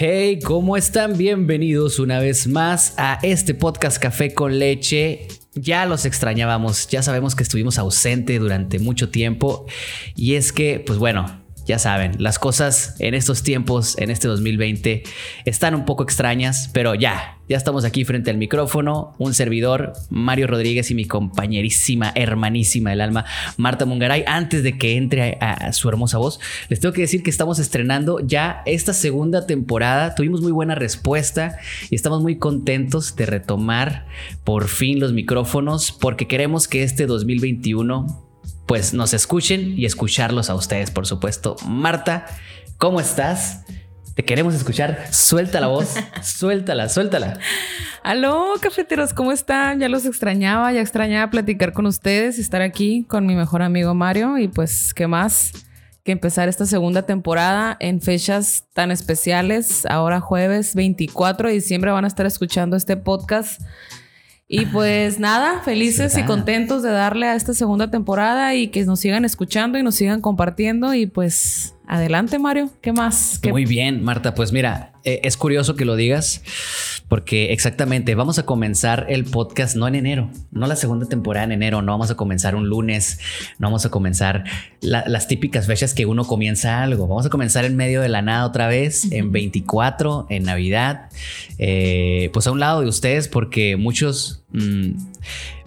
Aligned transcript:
Hey, 0.00 0.38
¿cómo 0.38 0.76
están? 0.76 1.18
Bienvenidos 1.18 1.98
una 1.98 2.20
vez 2.20 2.46
más 2.46 2.94
a 2.98 3.18
este 3.22 3.52
podcast 3.52 4.00
Café 4.00 4.32
con 4.32 4.56
Leche. 4.56 5.26
Ya 5.54 5.86
los 5.86 6.04
extrañábamos, 6.04 6.86
ya 6.86 7.02
sabemos 7.02 7.34
que 7.34 7.42
estuvimos 7.42 7.80
ausente 7.80 8.38
durante 8.38 8.78
mucho 8.78 9.10
tiempo 9.10 9.66
y 10.14 10.34
es 10.34 10.52
que, 10.52 10.78
pues 10.78 11.00
bueno, 11.00 11.42
ya 11.68 11.78
saben, 11.78 12.12
las 12.18 12.38
cosas 12.38 12.96
en 12.98 13.12
estos 13.12 13.42
tiempos, 13.42 13.98
en 13.98 14.08
este 14.08 14.26
2020, 14.26 15.02
están 15.44 15.74
un 15.74 15.84
poco 15.84 16.02
extrañas, 16.02 16.70
pero 16.72 16.94
ya, 16.94 17.36
ya 17.46 17.58
estamos 17.58 17.84
aquí 17.84 18.06
frente 18.06 18.30
al 18.30 18.38
micrófono, 18.38 19.14
un 19.18 19.34
servidor, 19.34 19.92
Mario 20.08 20.46
Rodríguez 20.46 20.90
y 20.90 20.94
mi 20.94 21.04
compañerísima, 21.04 22.10
hermanísima 22.14 22.88
del 22.88 23.02
alma, 23.02 23.26
Marta 23.58 23.84
Mungaray. 23.84 24.24
Antes 24.26 24.62
de 24.62 24.78
que 24.78 24.96
entre 24.96 25.36
a, 25.42 25.74
su 25.74 25.90
hermosa 25.90 26.16
voz, 26.16 26.40
les 26.70 26.80
tengo 26.80 26.94
que 26.94 27.02
decir 27.02 27.22
que 27.22 27.28
estamos 27.28 27.58
estrenando 27.58 28.20
ya 28.20 28.62
esta 28.64 28.94
segunda 28.94 29.46
temporada. 29.46 30.14
Tuvimos 30.14 30.40
muy 30.40 30.52
buena 30.52 30.74
respuesta 30.74 31.58
y 31.90 31.96
estamos 31.96 32.22
muy 32.22 32.38
contentos 32.38 33.14
de 33.14 33.26
retomar 33.26 34.06
por 34.42 34.68
fin 34.68 35.00
los 35.00 35.12
micrófonos 35.12 35.92
porque 35.92 36.26
queremos 36.26 36.66
que 36.66 36.82
este 36.82 37.04
2021 37.04 38.27
pues 38.68 38.92
nos 38.92 39.14
escuchen 39.14 39.78
y 39.78 39.86
escucharlos 39.86 40.50
a 40.50 40.54
ustedes, 40.54 40.90
por 40.90 41.06
supuesto. 41.06 41.56
Marta, 41.66 42.26
¿cómo 42.76 43.00
estás? 43.00 43.64
Te 44.14 44.26
queremos 44.26 44.54
escuchar. 44.54 45.06
Suelta 45.10 45.58
la 45.58 45.68
voz, 45.68 45.94
suéltala, 46.22 46.90
suéltala. 46.90 47.38
Aló, 48.02 48.52
cafeteros, 48.60 49.14
¿cómo 49.14 49.32
están? 49.32 49.80
Ya 49.80 49.88
los 49.88 50.04
extrañaba, 50.04 50.70
ya 50.70 50.82
extrañaba 50.82 51.30
platicar 51.30 51.72
con 51.72 51.86
ustedes, 51.86 52.38
estar 52.38 52.60
aquí 52.60 53.06
con 53.08 53.24
mi 53.24 53.34
mejor 53.34 53.62
amigo 53.62 53.94
Mario 53.94 54.36
y 54.36 54.48
pues, 54.48 54.92
¿qué 54.92 55.06
más? 55.06 55.52
Que 56.04 56.12
empezar 56.12 56.50
esta 56.50 56.66
segunda 56.66 57.02
temporada 57.02 57.74
en 57.80 58.02
fechas 58.02 58.66
tan 58.74 58.90
especiales. 58.90 59.86
Ahora 59.86 60.20
jueves 60.20 60.74
24 60.74 61.48
de 61.48 61.54
diciembre 61.54 61.90
van 61.90 62.04
a 62.04 62.08
estar 62.08 62.26
escuchando 62.26 62.76
este 62.76 62.98
podcast 62.98 63.62
y 64.48 64.66
pues 64.66 65.20
nada, 65.20 65.60
felices 65.62 66.16
y 66.16 66.22
contentos 66.24 66.82
de 66.82 66.90
darle 66.90 67.26
a 67.26 67.34
esta 67.34 67.52
segunda 67.52 67.90
temporada 67.90 68.54
y 68.54 68.68
que 68.68 68.84
nos 68.84 69.00
sigan 69.00 69.24
escuchando 69.24 69.78
y 69.78 69.82
nos 69.82 69.94
sigan 69.94 70.22
compartiendo 70.22 70.94
y 70.94 71.06
pues 71.06 71.74
Adelante, 71.90 72.38
Mario. 72.38 72.70
¿Qué 72.82 72.92
más? 72.92 73.40
Muy 73.48 73.64
bien, 73.64 74.04
Marta. 74.04 74.34
Pues 74.34 74.52
mira, 74.52 74.92
eh, 75.04 75.20
es 75.24 75.38
curioso 75.38 75.74
que 75.74 75.86
lo 75.86 75.96
digas 75.96 76.42
porque 77.08 77.52
exactamente 77.52 78.14
vamos 78.14 78.38
a 78.38 78.44
comenzar 78.44 79.06
el 79.08 79.24
podcast 79.24 79.76
no 79.76 79.88
en 79.88 79.94
enero, 79.94 80.30
no 80.50 80.66
la 80.66 80.76
segunda 80.76 81.06
temporada 81.06 81.44
en 81.46 81.52
enero, 81.52 81.82
no 81.82 81.92
vamos 81.92 82.10
a 82.10 82.16
comenzar 82.16 82.54
un 82.54 82.68
lunes, 82.68 83.18
no 83.58 83.68
vamos 83.68 83.86
a 83.86 83.90
comenzar 83.90 84.44
las 84.80 85.26
típicas 85.26 85.66
fechas 85.66 85.94
que 85.94 86.06
uno 86.06 86.24
comienza 86.24 86.82
algo. 86.82 87.06
Vamos 87.08 87.26
a 87.26 87.30
comenzar 87.30 87.64
en 87.64 87.76
medio 87.76 88.02
de 88.02 88.08
la 88.08 88.22
nada 88.22 88.46
otra 88.46 88.68
vez, 88.68 89.10
en 89.10 89.32
24, 89.32 90.26
en 90.28 90.44
Navidad, 90.44 91.08
eh, 91.58 92.30
pues 92.32 92.46
a 92.46 92.52
un 92.52 92.60
lado 92.60 92.82
de 92.82 92.88
ustedes 92.88 93.28
porque 93.28 93.76
muchos... 93.76 94.44
Mm, 94.50 94.92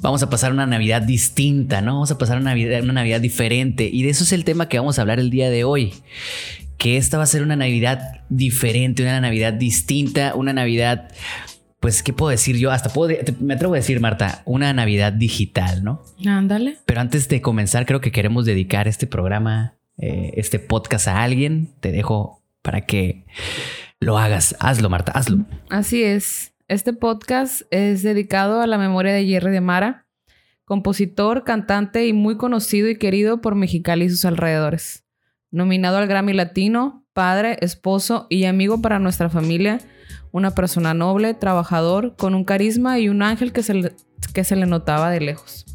vamos 0.02 0.24
a 0.24 0.30
pasar 0.30 0.52
una 0.52 0.66
Navidad 0.66 1.04
distinta, 1.04 1.82
¿no? 1.82 1.94
Vamos 1.94 2.12
a 2.12 2.18
pasar 2.18 2.38
una 2.38 2.52
Navidad, 2.52 2.82
una 2.82 2.94
Navidad 2.94 3.22
diferente. 3.22 3.90
Y 3.92 4.04
de 4.04 4.10
eso 4.10 4.24
es 4.24 4.32
el 4.32 4.44
tema 4.44 4.68
que 4.68 4.80
vamos 4.80 4.98
a 4.98 5.02
hablar 5.02 5.20
el 5.20 5.30
día 5.30 5.50
de 5.50 5.64
hoy. 5.64 5.94
Que 6.82 6.98
esta 6.98 7.18
va 7.18 7.24
a 7.26 7.28
ser 7.28 7.44
una 7.44 7.56
Navidad 7.56 8.24
diferente, 8.30 9.04
una 9.04 9.22
Navidad 9.22 9.54
distinta, 9.54 10.34
una 10.34 10.52
Navidad, 10.52 11.12
pues, 11.80 12.02
¿qué 12.02 12.12
puedo 12.12 12.32
decir 12.32 12.58
yo? 12.58 12.72
Hasta 12.72 12.90
puedo, 12.90 13.16
me 13.40 13.54
atrevo 13.54 13.76
a 13.76 13.78
decir, 13.78 14.00
Marta, 14.00 14.42
una 14.46 14.74
Navidad 14.74 15.14
digital, 15.14 15.84
¿no? 15.84 16.04
Ándale. 16.26 16.80
Pero 16.88 17.02
antes 17.02 17.30
de 17.30 17.40
comenzar, 17.40 17.86
creo 17.86 18.02
que 18.02 18.12
queremos 18.12 18.46
dedicar 18.46 18.88
este 18.88 19.06
programa, 19.06 19.76
eh, 20.00 20.34
este 20.38 20.58
podcast 20.58 21.08
a 21.08 21.22
alguien. 21.22 21.70
Te 21.82 21.92
dejo 21.92 22.42
para 22.64 22.82
que 22.82 23.26
lo 24.00 24.18
hagas. 24.18 24.56
Hazlo, 24.60 24.90
Marta, 24.90 25.12
hazlo. 25.12 25.46
Así 25.70 26.02
es. 26.02 26.56
Este 26.68 26.94
podcast 26.94 27.62
es 27.70 28.02
dedicado 28.02 28.60
a 28.60 28.66
la 28.66 28.80
memoria 28.80 29.14
de 29.14 29.28
Jerry 29.28 29.52
de 29.52 29.62
Mara, 29.62 30.08
compositor, 30.66 31.44
cantante 31.44 32.08
y 32.08 32.14
muy 32.14 32.38
conocido 32.38 32.90
y 32.90 32.98
querido 32.98 33.40
por 33.40 33.54
Mexicali 33.54 34.06
y 34.06 34.10
sus 34.10 34.26
alrededores. 34.26 35.04
Nominado 35.52 35.98
al 35.98 36.08
Grammy 36.08 36.34
Latino, 36.34 37.06
padre, 37.14 37.58
esposo 37.62 38.26
y 38.30 38.46
amigo 38.46 38.82
para 38.82 39.00
nuestra 39.00 39.30
familia, 39.30 39.80
una 40.32 40.52
persona 40.52 40.94
noble, 40.94 41.34
trabajador, 41.34 42.16
con 42.16 42.36
un 42.36 42.46
carisma 42.46 43.00
y 43.00 43.10
un 43.10 43.22
ángel 43.22 43.52
que 43.52 43.62
se 43.62 43.74
le, 43.74 43.94
que 44.34 44.44
se 44.44 44.56
le 44.56 44.66
notaba 44.66 45.12
de 45.12 45.20
lejos. 45.20 45.66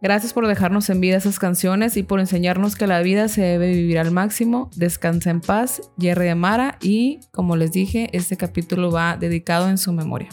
Gracias 0.00 0.32
por 0.32 0.46
dejarnos 0.46 0.90
en 0.90 1.00
vida 1.00 1.16
esas 1.16 1.40
canciones 1.40 1.96
y 1.96 2.04
por 2.04 2.20
enseñarnos 2.20 2.76
que 2.76 2.86
la 2.86 3.00
vida 3.02 3.26
se 3.26 3.42
debe 3.42 3.72
vivir 3.72 3.98
al 3.98 4.12
máximo. 4.12 4.70
Descansa 4.76 5.30
en 5.30 5.40
paz, 5.40 5.80
Jerry 5.98 6.26
de 6.26 6.34
Mara. 6.36 6.78
Y 6.80 7.18
como 7.32 7.56
les 7.56 7.72
dije, 7.72 8.08
este 8.12 8.36
capítulo 8.36 8.92
va 8.92 9.16
dedicado 9.16 9.68
en 9.68 9.76
su 9.76 9.92
memoria. 9.92 10.28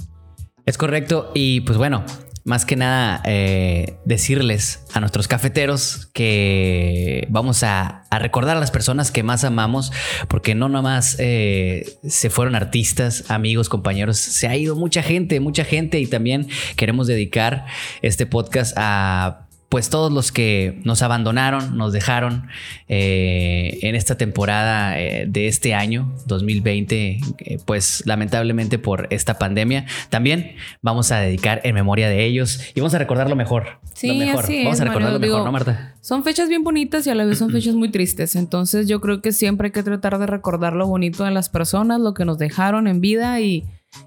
Es 0.68 0.78
correcto. 0.78 1.32
Y 1.34 1.62
pues 1.62 1.80
bueno, 1.80 2.04
más 2.46 2.64
que 2.64 2.76
nada 2.76 3.22
eh, 3.26 3.96
decirles 4.06 4.86
a 4.94 5.00
nuestros 5.00 5.28
cafeteros 5.28 6.10
que 6.14 7.28
vamos 7.30 7.64
a, 7.64 8.04
recordar 8.12 8.56
a 8.56 8.60
las 8.62 8.72
personas 8.72 9.12
que 9.12 9.24
más 9.24 9.44
amamos, 9.44 9.92
porque 10.30 10.56
no 10.56 10.70
nomás 10.70 11.18
eh, 11.20 11.98
se 12.08 12.30
fueron 12.30 12.56
artistas, 12.56 13.26
amigos, 13.30 13.68
compañeros, 13.68 14.18
se 14.18 14.48
ha 14.48 14.56
ido 14.56 14.76
mucha 14.76 15.04
gente, 15.04 15.40
mucha 15.42 15.66
gente 15.66 16.00
y 16.00 16.08
también 16.08 16.48
queremos 16.78 17.08
dedicar 17.08 17.66
este 18.02 18.26
podcast 18.26 18.74
a 18.78 19.45
pues 19.70 19.90
todos 19.90 20.12
los 20.12 20.32
que 20.32 20.80
nos 20.84 21.02
abandonaron, 21.02 21.78
nos 21.78 21.92
dejaron 21.92 22.48
eh, 22.88 23.80
en 23.82 23.96
esta 23.96 24.18
temporada 24.18 25.00
eh, 25.00 25.26
de 25.28 25.48
este 25.48 25.74
año 25.74 26.14
2020, 26.28 27.20
eh, 27.40 27.58
pues 27.66 28.04
lamentablemente 28.06 28.80
por 28.80 29.08
esta 29.10 29.38
pandemia, 29.38 29.86
también 30.10 30.56
vamos 30.82 31.12
a 31.12 31.20
dedicar 31.20 31.62
en 31.64 31.76
memoria 31.76 32.10
de 32.10 32.26
ellos 32.26 32.62
y 32.76 32.80
vamos 32.80 32.94
a 32.94 33.00
recordar 33.00 33.30
lo 33.30 33.36
mejor. 33.36 33.80
Sí, 33.94 34.08
lo 34.08 34.14
mejor. 34.14 34.46
vamos 34.48 34.82
a 34.82 34.86
recordar 34.86 35.14
lo 35.14 35.20
mejor, 35.20 35.44
¿no, 35.44 35.52
Marta? 35.52 35.96
Son 36.02 36.24
fechas 36.24 36.48
bien 36.48 36.64
bonitas 36.64 37.08
y 37.08 37.10
a 37.10 37.16
la 37.16 37.26
vez 37.26 37.40
son 37.40 37.50
fechas 37.52 37.76
muy 37.76 37.90
tristes. 37.90 38.36
Entonces 38.36 38.88
yo 38.88 39.02
creo 39.02 39.22
que 39.22 39.32
siempre 39.32 39.68
hay 39.68 39.72
que 39.72 39.84
tratar 39.84 40.20
de 40.20 40.28
recordar 40.28 40.74
lo 40.74 40.88
bonito 40.88 41.24
de 41.24 41.32
las 41.32 41.50
personas, 41.50 42.00
lo 42.00 42.14
que 42.14 42.26
nos 42.26 42.38
dejaron 42.38 42.88
en 42.88 43.02
vida 43.02 43.42
y 43.42 43.66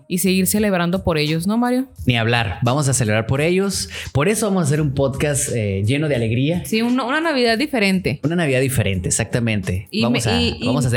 y 0.09 0.19
seguir 0.19 0.47
celebrando 0.47 1.04
por 1.04 1.19
ellos, 1.19 1.47
¿no, 1.47 1.59
Mario? 1.59 1.87
Ni 2.06 2.16
hablar, 2.16 2.59
vamos 2.62 2.88
a 2.88 2.94
celebrar 2.94 3.26
por 3.26 3.41
ellos. 3.43 3.91
Por 4.12 4.28
eso 4.28 4.47
vamos 4.47 4.62
a 4.62 4.66
hacer 4.66 4.81
un 4.81 4.94
podcast 4.94 5.50
eh, 5.54 5.82
lleno 5.84 6.09
de 6.09 6.16
alegría. 6.16 6.65
Sí, 6.65 6.81
una, 6.81 7.21
Navidad 7.21 7.59
diferente. 7.59 8.21
Una 8.22 8.37
Navidad 8.37 8.60
diferente, 8.60 9.09
exactamente. 9.09 9.88
vamos, 10.03 10.26
a, 10.26 10.41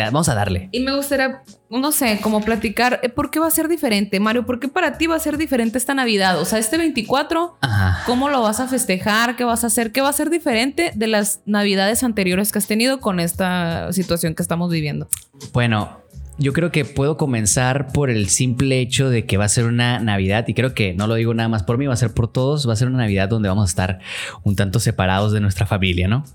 vamos, 0.09 0.29
a, 0.29 0.33
darle. 0.35 0.69
Y 0.71 0.79
me 0.79 0.95
gustaría, 0.95 1.41
no 1.69 1.91
sé, 1.91 2.19
como 2.21 2.41
platicar, 2.41 3.01
eh, 3.03 3.09
¿por 3.09 3.31
qué 3.31 3.39
va 3.39 3.47
a 3.47 3.51
ser 3.51 3.67
diferente, 3.67 4.19
Mario? 4.19 4.45
¿Por 4.45 4.59
qué 4.59 4.69
para 4.69 4.97
ti 4.97 5.07
va 5.07 5.15
a 5.15 5.19
ser 5.19 5.37
diferente 5.37 5.77
esta 5.77 5.93
Navidad? 5.93 6.39
O 6.39 6.45
sea, 6.45 6.59
este 6.59 6.77
24, 6.77 7.57
¿cómo 8.05 8.29
lo 8.29 8.41
vas 8.41 8.61
a 8.61 8.67
festejar? 8.67 9.35
¿Qué 9.35 9.43
vas 9.43 9.65
a 9.65 9.67
hacer? 9.67 9.91
¿Qué 9.91 9.99
va 9.99 10.09
a 10.09 10.13
ser 10.13 10.29
diferente 10.29 10.91
de 10.95 11.07
las 11.07 11.41
Navidades 11.45 12.03
anteriores 12.03 12.51
que 12.51 12.59
has 12.59 12.67
tenido 12.67 13.01
con 13.01 13.19
esta 13.19 13.91
situación 13.91 14.35
que 14.35 14.41
estamos 14.41 14.71
viviendo? 14.71 15.09
Bueno, 15.53 16.00
yo 16.41 16.53
creo 16.53 16.71
que 16.71 16.85
puedo 16.85 17.17
comenzar 17.17 17.93
por 17.93 18.09
el 18.09 18.27
simple 18.27 18.79
hecho 18.79 19.09
de 19.09 19.25
que 19.25 19.37
va 19.37 19.45
a 19.45 19.49
ser 19.49 19.65
una 19.65 19.99
Navidad, 19.99 20.45
y 20.47 20.53
creo 20.53 20.73
que 20.73 20.93
no 20.93 21.05
lo 21.05 21.15
digo 21.15 21.33
nada 21.33 21.49
más 21.49 21.63
por 21.63 21.77
mí, 21.77 21.85
va 21.85 21.93
a 21.93 21.97
ser 21.97 22.13
por 22.13 22.31
todos, 22.31 22.67
va 22.67 22.73
a 22.73 22.75
ser 22.75 22.87
una 22.87 22.97
Navidad 22.97 23.29
donde 23.29 23.47
vamos 23.47 23.69
a 23.69 23.71
estar 23.71 23.99
un 24.43 24.55
tanto 24.55 24.79
separados 24.79 25.31
de 25.31 25.39
nuestra 25.39 25.67
familia, 25.67 26.07
¿no? 26.07 26.25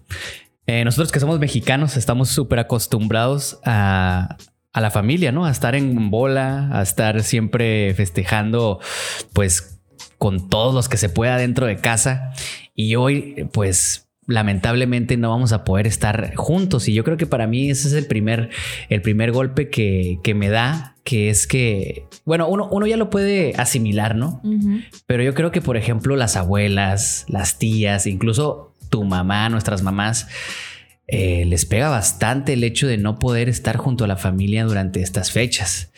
Eh, 0.68 0.84
nosotros 0.84 1.12
que 1.12 1.20
somos 1.20 1.38
mexicanos 1.40 1.96
estamos 1.96 2.28
súper 2.28 2.60
acostumbrados 2.60 3.58
a, 3.64 4.36
a 4.72 4.80
la 4.80 4.90
familia, 4.90 5.32
¿no? 5.32 5.44
A 5.44 5.50
estar 5.50 5.74
en 5.74 6.10
bola, 6.10 6.70
a 6.72 6.82
estar 6.82 7.22
siempre 7.22 7.92
festejando, 7.94 8.80
pues, 9.32 9.80
con 10.18 10.48
todos 10.48 10.74
los 10.74 10.88
que 10.88 10.96
se 10.96 11.08
pueda 11.08 11.36
dentro 11.36 11.66
de 11.66 11.76
casa. 11.76 12.32
Y 12.74 12.94
hoy, 12.94 13.48
pues, 13.52 14.05
lamentablemente 14.26 15.16
no 15.16 15.30
vamos 15.30 15.52
a 15.52 15.64
poder 15.64 15.86
estar 15.86 16.34
juntos. 16.34 16.88
Y 16.88 16.94
yo 16.94 17.04
creo 17.04 17.16
que 17.16 17.26
para 17.26 17.46
mí 17.46 17.70
ese 17.70 17.88
es 17.88 17.94
el 17.94 18.06
primer, 18.06 18.50
el 18.88 19.02
primer 19.02 19.32
golpe 19.32 19.68
que, 19.70 20.34
me 20.34 20.48
da, 20.48 20.96
que 21.04 21.30
es 21.30 21.46
que, 21.46 22.06
bueno, 22.24 22.48
uno, 22.48 22.68
uno 22.70 22.86
ya 22.86 22.96
lo 22.96 23.10
puede 23.10 23.54
asimilar, 23.56 24.16
¿no? 24.16 24.42
Pero 25.06 25.22
yo 25.22 25.34
creo 25.34 25.50
que, 25.50 25.60
por 25.60 25.76
ejemplo, 25.76 26.16
las 26.16 26.36
abuelas, 26.36 27.24
las 27.28 27.58
tías, 27.58 28.06
incluso 28.06 28.74
tu 28.90 29.04
mamá, 29.04 29.48
nuestras 29.48 29.82
mamás, 29.82 30.28
eh, 31.08 31.44
les 31.46 31.66
pega 31.66 31.88
bastante 31.88 32.54
el 32.54 32.64
hecho 32.64 32.88
de 32.88 32.98
no 32.98 33.18
poder 33.18 33.48
estar 33.48 33.76
junto 33.76 34.04
a 34.04 34.08
la 34.08 34.16
familia 34.16 34.64
durante 34.64 35.00
estas 35.02 35.30
fechas. 35.30 35.92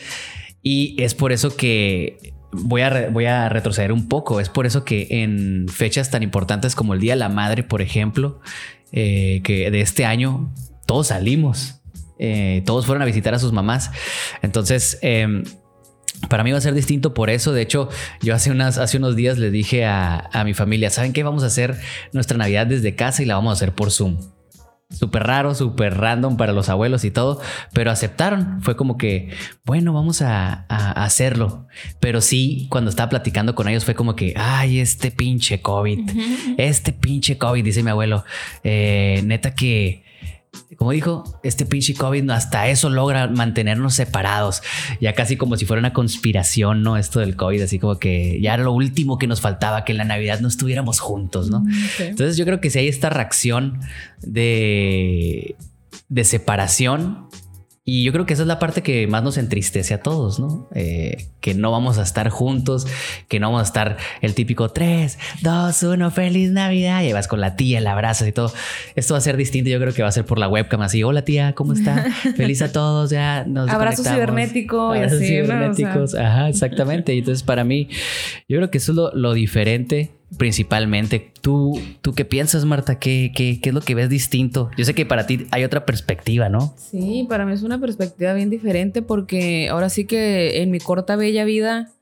Y 0.63 1.03
es 1.03 1.15
por 1.15 1.33
eso 1.33 1.57
que 1.57 2.35
voy 2.53 2.83
a, 2.83 3.09
voy 3.11 3.27
a 3.27 3.49
retroceder 3.49 3.93
un 3.93 4.09
poco. 4.09 4.41
Es 4.41 4.49
por 4.49 4.67
eso 4.67 4.85
que 4.85 5.07
en 5.11 5.67
fechas 5.69 6.11
tan 6.11 6.23
importantes 6.23 6.75
como 6.75 6.95
el 6.95 7.01
Día 7.01 7.13
de 7.13 7.21
la 7.21 7.29
Madre, 7.29 7.63
por 7.63 7.83
ejemplo, 7.83 8.41
eh, 8.93 9.41
que 9.45 9.71
de 9.71 9.81
este 9.81 10.05
año 10.05 10.53
todos 10.87 11.09
salimos. 11.09 11.81
Eh, 12.19 12.63
todos 12.67 12.87
fueron 12.87 13.03
a 13.03 13.07
visitar 13.07 13.35
a 13.35 13.39
sus 13.39 13.53
mamás. 13.53 13.91
Entonces, 14.43 14.99
em, 15.03 15.45
para 16.29 16.43
mí 16.43 16.51
va 16.51 16.59
a 16.59 16.61
ser 16.61 16.75
distinto 16.75 17.15
por 17.15 17.31
eso. 17.31 17.53
De 17.53 17.63
hecho, 17.63 17.89
yo 18.23 18.35
hace, 18.35 18.51
hace 18.51 18.97
unos 18.97 19.15
días 19.15 19.39
le 19.39 19.51
dije 19.51 19.85
a, 19.85 20.29
a 20.33 20.45
mi 20.45 20.55
familia, 20.55 20.91
¿saben 20.91 21.13
qué? 21.13 21.23
Vamos 21.23 21.45
a 21.45 21.47
hacer 21.47 21.79
nuestra 22.13 22.37
Navidad 22.37 22.67
desde 22.67 22.95
casa 22.95 23.23
y 23.23 23.27
la 23.27 23.37
vamos 23.37 23.51
a 23.51 23.55
hacer 23.55 23.73
por 23.73 23.91
Zoom. 23.91 24.19
Súper 24.91 25.25
raro, 25.25 25.55
súper 25.55 25.99
random 25.99 26.37
para 26.37 26.53
los 26.53 26.69
abuelos 26.69 27.05
y 27.05 27.11
todo, 27.11 27.41
pero 27.73 27.91
aceptaron. 27.91 28.63
Fue 28.63 28.77
como 28.77 28.97
que, 28.97 29.31
bueno, 29.65 29.93
vamos 29.93 30.23
a, 30.23 30.65
hacerlo. 30.69 31.67
Pero 32.01 32.21
sí, 32.21 32.67
cuando 32.71 32.91
estaba 32.91 33.11
platicando 33.11 33.55
con 33.55 33.69
ellos 33.69 33.85
fue 33.85 33.95
como 33.95 34.17
que, 34.17 34.35
ay, 34.37 34.81
este 34.81 35.11
pinche 35.11 35.61
COVID, 35.61 36.11
este 36.59 36.93
pinche 36.93 37.39
COVID, 37.39 37.65
dice 37.65 37.83
mi 37.83 37.91
abuelo, 37.91 38.25
eh, 38.65 39.23
neta 39.25 39.55
que 39.55 40.08
como 40.77 40.93
dijo, 40.93 41.41
este 41.43 41.67
pinche 41.67 41.95
COVID 41.95 42.31
hasta 42.31 42.69
eso 42.69 42.89
logra 42.91 43.27
mantenernos 43.27 43.95
separados, 43.95 44.63
ya 45.01 45.15
casi 45.15 45.37
como 45.37 45.57
si 45.57 45.67
fuera 45.67 45.81
una 45.81 45.93
conspiración, 45.93 46.83
¿no? 46.83 46.97
Esto 46.97 47.21
del 47.21 47.37
COVID, 47.37 47.63
así 47.63 47.79
como 47.79 47.99
que 47.99 48.41
ya 48.41 48.55
era 48.55 48.63
lo 48.63 48.73
último 48.73 49.19
que 49.19 49.27
nos 49.27 49.41
faltaba, 49.41 49.85
que 49.85 49.93
en 49.93 49.99
la 49.99 50.05
Navidad 50.05 50.41
no 50.41 50.49
estuviéramos 50.49 51.01
juntos, 51.01 51.51
¿no? 51.51 51.65
Entonces 51.99 52.37
yo 52.37 52.45
creo 52.45 52.61
que 52.61 52.71
si 52.71 52.79
hay 52.79 52.89
esta 52.89 53.11
reacción 53.11 53.81
de, 54.23 55.57
de 56.09 56.25
separación, 56.25 57.28
y 57.91 58.05
yo 58.05 58.13
creo 58.13 58.27
que 58.27 58.35
esa 58.35 58.43
es 58.43 58.49
la 58.49 58.59
parte 58.59 58.83
que 58.83 59.07
más 59.07 59.23
nos 59.23 59.39
entristece 59.39 59.95
a 59.95 60.03
todos, 60.03 60.39
¿no? 60.39 60.69
Eh, 60.75 61.29
que 61.41 61.55
no 61.55 61.73
vamos 61.73 61.97
a 61.97 62.03
estar 62.03 62.29
juntos, 62.29 62.87
que 63.29 63.41
no 63.41 63.47
vamos 63.47 63.63
a 63.63 63.65
estar 63.65 63.97
el 64.21 64.35
típico 64.35 64.69
3, 64.69 65.19
2, 65.41 65.83
1, 65.85 66.11
feliz 66.11 66.51
Navidad. 66.51 67.03
Y 67.03 67.15
vas 67.15 67.29
con 67.29 67.41
la 67.41 67.57
tía, 67.57 67.81
la 67.81 67.93
abrazas 67.93 68.29
y 68.29 68.33
todo. 68.33 68.53
Esto 68.95 69.15
va 69.15 69.19
a 69.19 69.21
ser 69.23 69.39
distinto. 69.39 69.71
Yo 69.71 69.81
creo 69.81 69.95
que 69.95 70.03
va 70.03 70.09
a 70.09 70.13
ser 70.13 70.27
por 70.27 70.39
la 70.39 70.49
webcam 70.49 70.83
así. 70.83 71.03
Hola 71.03 71.25
tía, 71.25 71.55
¿cómo 71.55 71.73
está? 71.73 72.05
Feliz 72.37 72.61
a 72.61 72.73
todos. 72.73 73.09
Ya 73.09 73.45
nos 73.45 73.71
Abrazo 73.71 74.05
cibernético 74.05 74.95
y 74.95 74.99
así. 74.99 75.27
Cibernéticos. 75.27 76.15
Ajá, 76.15 76.51
exactamente. 76.51 77.15
Y 77.15 77.21
entonces 77.21 77.43
para 77.43 77.65
mí, 77.65 77.89
yo 78.51 78.59
creo 78.59 78.71
que 78.71 78.77
eso 78.77 78.93
es 78.93 78.97
lo, 78.97 79.15
lo 79.15 79.33
diferente 79.33 80.18
principalmente. 80.37 81.33
¿Tú, 81.41 81.81
¿Tú 82.03 82.15
qué 82.15 82.25
piensas, 82.25 82.65
Marta? 82.65 82.99
¿Qué, 82.99 83.33
¿Qué, 83.35 83.61
qué, 83.61 83.71
es 83.71 83.75
lo 83.75 83.81
que 83.81 83.95
ves 83.95 84.09
distinto? 84.09 84.71
Yo 84.77 84.85
sé 84.85 84.95
que 84.95 85.07
para 85.07 85.27
ti 85.27 85.47
hay 85.51 85.65
otra 85.65 85.87
perspectiva, 85.87 86.49
¿no? 86.49 86.75
Sí, 86.77 87.27
para 87.29 87.47
mí 87.47 87.53
es 87.53 87.63
una 87.63 87.79
perspectiva 87.81 88.35
bien 88.35 88.51
diferente 88.51 89.03
porque 89.03 89.69
ahora 89.69 89.89
sí 89.89 90.05
que 90.05 90.63
en 90.63 90.71
mi 90.71 90.81
corta, 90.81 91.17
bella 91.17 91.45
vida, 91.45 91.93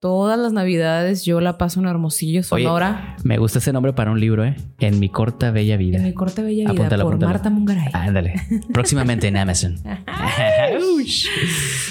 todas 0.00 0.38
las 0.38 0.52
navidades 0.52 1.24
yo 1.24 1.40
la 1.40 1.58
paso 1.58 1.80
en 1.80 1.86
Hermosillo, 1.86 2.44
Sonora. 2.44 3.16
me 3.24 3.38
gusta 3.38 3.58
ese 3.58 3.72
nombre 3.72 3.92
para 3.92 4.12
un 4.12 4.20
libro, 4.20 4.44
¿eh? 4.44 4.56
En 4.78 5.00
mi 5.00 5.08
corta, 5.08 5.50
bella 5.50 5.76
vida. 5.76 5.98
En 5.98 6.04
mi 6.04 6.14
corta, 6.14 6.42
bella 6.42 6.70
vida, 6.70 6.88
por 7.02 7.18
Marta 7.18 7.50
Mungaray. 7.50 7.90
ándale. 7.92 8.34
Próximamente 8.72 9.26
en 9.26 9.36
Amazon. 9.36 9.74
ok, 9.84 9.98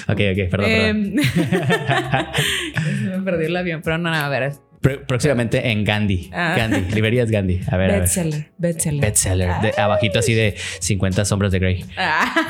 ok, 0.08 0.18
perdón, 0.50 0.50
perdón. 0.50 0.70
Em, 0.70 1.16
me 3.10 3.22
perdí 3.24 3.46
el 3.46 3.56
avión, 3.56 3.82
pero 3.84 3.98
no, 3.98 4.10
no, 4.10 4.16
a 4.16 4.30
ver, 4.30 4.54
próximamente 5.08 5.72
en 5.72 5.84
Gandhi. 5.84 6.30
Ah. 6.34 6.56
Gandhi, 6.58 6.94
librerías 6.94 7.30
Gandhi. 7.30 7.62
A 7.70 7.78
ver. 7.78 8.02
Bestseller. 8.02 8.52
Bestseller. 8.58 9.02
Bestseller. 9.02 9.52
abajito 9.78 10.20
así 10.20 10.34
de 10.34 10.56
50 10.80 11.26
sombras 11.26 11.52
de 11.52 11.60
Grey. 11.60 11.86
Ah. 11.98 12.50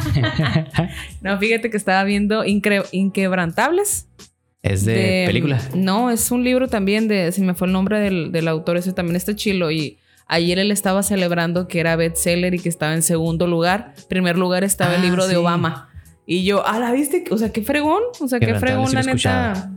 no, 1.22 1.38
fíjate 1.38 1.70
que 1.70 1.78
estaba 1.78 2.04
viendo 2.04 2.44
Inquebrantables. 2.46 4.08
¿Es 4.64 4.86
de, 4.86 5.24
película? 5.28 5.62
No, 5.76 6.12
es 6.12 6.32
un 6.32 6.44
libro 6.44 6.68
también 6.68 7.08
de. 7.08 7.32
Si 7.32 7.42
me 7.42 7.54
fue 7.54 7.68
el 7.68 7.74
nombre 7.74 8.00
del, 8.00 8.32
del 8.32 8.48
autor, 8.48 8.78
ese 8.78 8.92
también 8.94 9.16
está 9.16 9.36
chilo. 9.36 9.72
Y 9.72 9.98
ayer 10.28 10.60
él 10.60 10.72
estaba 10.72 11.04
celebrando 11.04 11.68
que 11.68 11.80
era 11.80 11.96
bestseller 11.96 12.54
y 12.54 12.60
que 12.60 12.70
estaba 12.70 12.94
en 12.94 13.04
segundo 13.04 13.48
lugar. 13.48 13.94
Primer 14.10 14.38
lugar 14.38 14.64
estaba 14.64 14.96
el 14.96 15.02
ah, 15.02 15.06
libro 15.06 15.28
de 15.28 15.38
Obama. 15.38 15.90
Y 16.26 16.44
yo, 16.44 16.68
ah, 16.68 16.80
¿la 16.80 16.92
viste? 16.92 17.24
O 17.32 17.38
sea, 17.38 17.54
qué 17.54 17.62
fregón. 17.62 18.02
O 18.20 18.28
sea, 18.28 18.40
qué 18.40 18.56
fregón, 18.56 18.94
la 18.94 19.04
neta. 19.04 19.72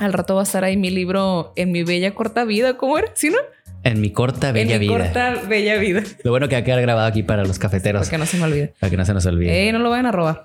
Al 0.00 0.14
rato 0.14 0.34
va 0.34 0.40
a 0.40 0.44
estar 0.44 0.64
ahí 0.64 0.78
mi 0.78 0.88
libro 0.88 1.52
En 1.56 1.72
mi 1.72 1.84
bella 1.84 2.14
corta 2.14 2.46
vida, 2.46 2.78
¿cómo 2.78 2.96
era? 2.96 3.08
¿Sí, 3.14 3.28
no? 3.28 3.36
En 3.82 4.00
mi 4.00 4.10
corta 4.10 4.52
bella 4.52 4.76
vida. 4.76 4.92
En 4.92 4.98
mi 4.98 5.04
corta 5.04 5.34
bella 5.48 5.76
vida. 5.78 6.02
Lo 6.22 6.32
bueno 6.32 6.48
que 6.48 6.54
va 6.54 6.60
a 6.60 6.64
quedar 6.64 6.82
grabado 6.82 7.06
aquí 7.06 7.22
para 7.22 7.44
los 7.44 7.58
cafeteros. 7.58 8.00
Para 8.02 8.10
que 8.10 8.18
no 8.18 8.26
se 8.26 8.36
me 8.36 8.44
olvide. 8.44 8.74
Para 8.78 8.90
que 8.90 8.96
no 8.98 9.04
se 9.06 9.14
nos 9.14 9.24
olvide. 9.24 9.68
Eh, 9.68 9.72
no 9.72 9.78
lo 9.78 9.88
vayan 9.88 10.04
a 10.04 10.12
robar. 10.12 10.44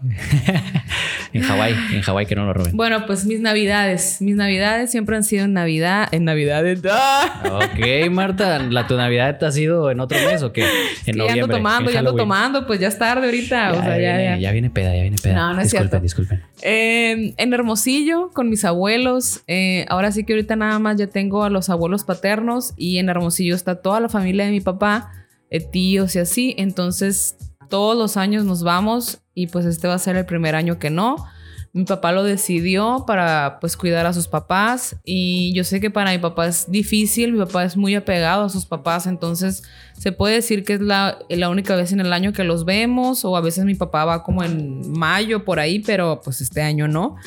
en 1.33 1.41
Hawái, 1.41 1.75
en 1.93 2.01
Hawái 2.01 2.27
que 2.27 2.35
no 2.35 2.45
lo 2.45 2.53
roben. 2.53 2.77
Bueno, 2.77 3.05
pues 3.05 3.25
mis 3.25 3.41
navidades. 3.41 4.21
Mis 4.21 4.37
navidades 4.37 4.89
siempre 4.89 5.17
han 5.17 5.25
sido 5.25 5.43
en 5.43 5.53
Navidad. 5.53 6.07
En 6.13 6.23
Navidades. 6.23 6.79
ok, 7.45 8.09
Marta. 8.09 8.59
¿La 8.59 8.87
tu 8.87 8.95
Navidad 8.95 9.43
ha 9.43 9.51
sido 9.51 9.91
en 9.91 9.99
otro 9.99 10.17
mes 10.19 10.41
o 10.41 10.53
qué? 10.53 10.63
En 11.05 11.17
noviembre. 11.17 11.35
Ya 11.35 11.43
ando 11.43 11.55
tomando, 11.57 11.91
ya 11.91 11.99
ando 11.99 12.15
tomando. 12.15 12.65
Pues 12.65 12.79
ya 12.79 12.87
es 12.87 12.97
tarde 12.97 13.25
ahorita. 13.25 13.73
Ya, 13.73 13.77
o 13.77 13.83
sea, 13.83 13.99
ya, 13.99 14.17
viene, 14.17 14.41
ya, 14.41 14.51
viene 14.53 14.69
peda, 14.69 14.95
ya 14.95 15.01
viene 15.01 15.17
peda. 15.21 15.35
No, 15.35 15.53
no 15.55 15.61
es 15.61 15.71
disculpen, 15.71 16.01
disculpen. 16.01 16.41
Eh, 16.61 17.33
en 17.35 17.53
Hermosillo, 17.53 18.31
con 18.31 18.49
mis 18.49 18.63
abuelos. 18.63 19.41
Eh, 19.47 19.85
ahora 19.89 20.13
sí 20.13 20.23
que 20.23 20.31
ahorita 20.31 20.55
nada 20.55 20.79
más 20.79 20.95
ya 20.95 21.07
tengo 21.07 21.43
a 21.43 21.49
los 21.49 21.69
abuelos 21.69 22.05
paternos 22.05 22.73
y 22.77 22.97
en 22.97 23.09
Hermosillo 23.09 23.24
está 23.27 23.81
toda 23.81 23.99
la 23.99 24.05
la 24.05 24.09
familia 24.09 24.45
de 24.45 24.51
mi 24.51 24.61
papá, 24.61 25.11
eh, 25.49 25.59
tíos 25.59 26.15
y 26.15 26.19
así. 26.19 26.55
Entonces, 26.57 27.37
todos 27.69 27.97
los 27.97 28.17
años 28.17 28.45
nos 28.45 28.61
vamos 28.61 29.19
y 29.33 29.47
pues 29.47 29.65
este 29.65 29.87
va 29.87 29.95
a 29.95 29.99
ser 29.99 30.15
el 30.15 30.25
primer 30.25 30.55
año 30.55 30.77
que 30.77 30.91
no. 30.91 31.25
Mi 31.73 31.83
papá 31.83 32.11
lo 32.11 32.23
decidió 32.23 33.03
para 33.05 33.57
pues 33.59 33.75
cuidar 33.75 34.05
a 34.05 34.13
sus 34.13 34.27
papás 34.29 34.95
y 35.03 35.53
yo 35.53 35.63
sé 35.65 35.81
que 35.81 35.89
para 35.89 36.11
mi 36.11 36.19
papá 36.19 36.47
es 36.47 36.71
difícil, 36.71 37.33
mi 37.33 37.39
papá 37.39 37.65
es 37.65 37.75
muy 37.75 37.95
apegado 37.95 38.45
a 38.45 38.49
sus 38.49 38.65
papás, 38.65 39.07
entonces 39.07 39.63
se 39.97 40.13
puede 40.13 40.35
decir 40.35 40.63
que 40.63 40.73
es 40.73 40.81
la, 40.81 41.17
la 41.27 41.49
única 41.49 41.75
vez 41.75 41.91
en 41.91 41.99
el 41.99 42.13
año 42.13 42.31
que 42.31 42.45
los 42.45 42.63
vemos 42.63 43.25
o 43.25 43.35
a 43.35 43.41
veces 43.41 43.65
mi 43.65 43.75
papá 43.75 44.05
va 44.05 44.23
como 44.23 44.43
en 44.43 44.89
mayo 44.91 45.43
por 45.43 45.59
ahí, 45.59 45.79
pero 45.79 46.21
pues 46.23 46.39
este 46.39 46.61
año 46.61 46.87
no. 46.87 47.17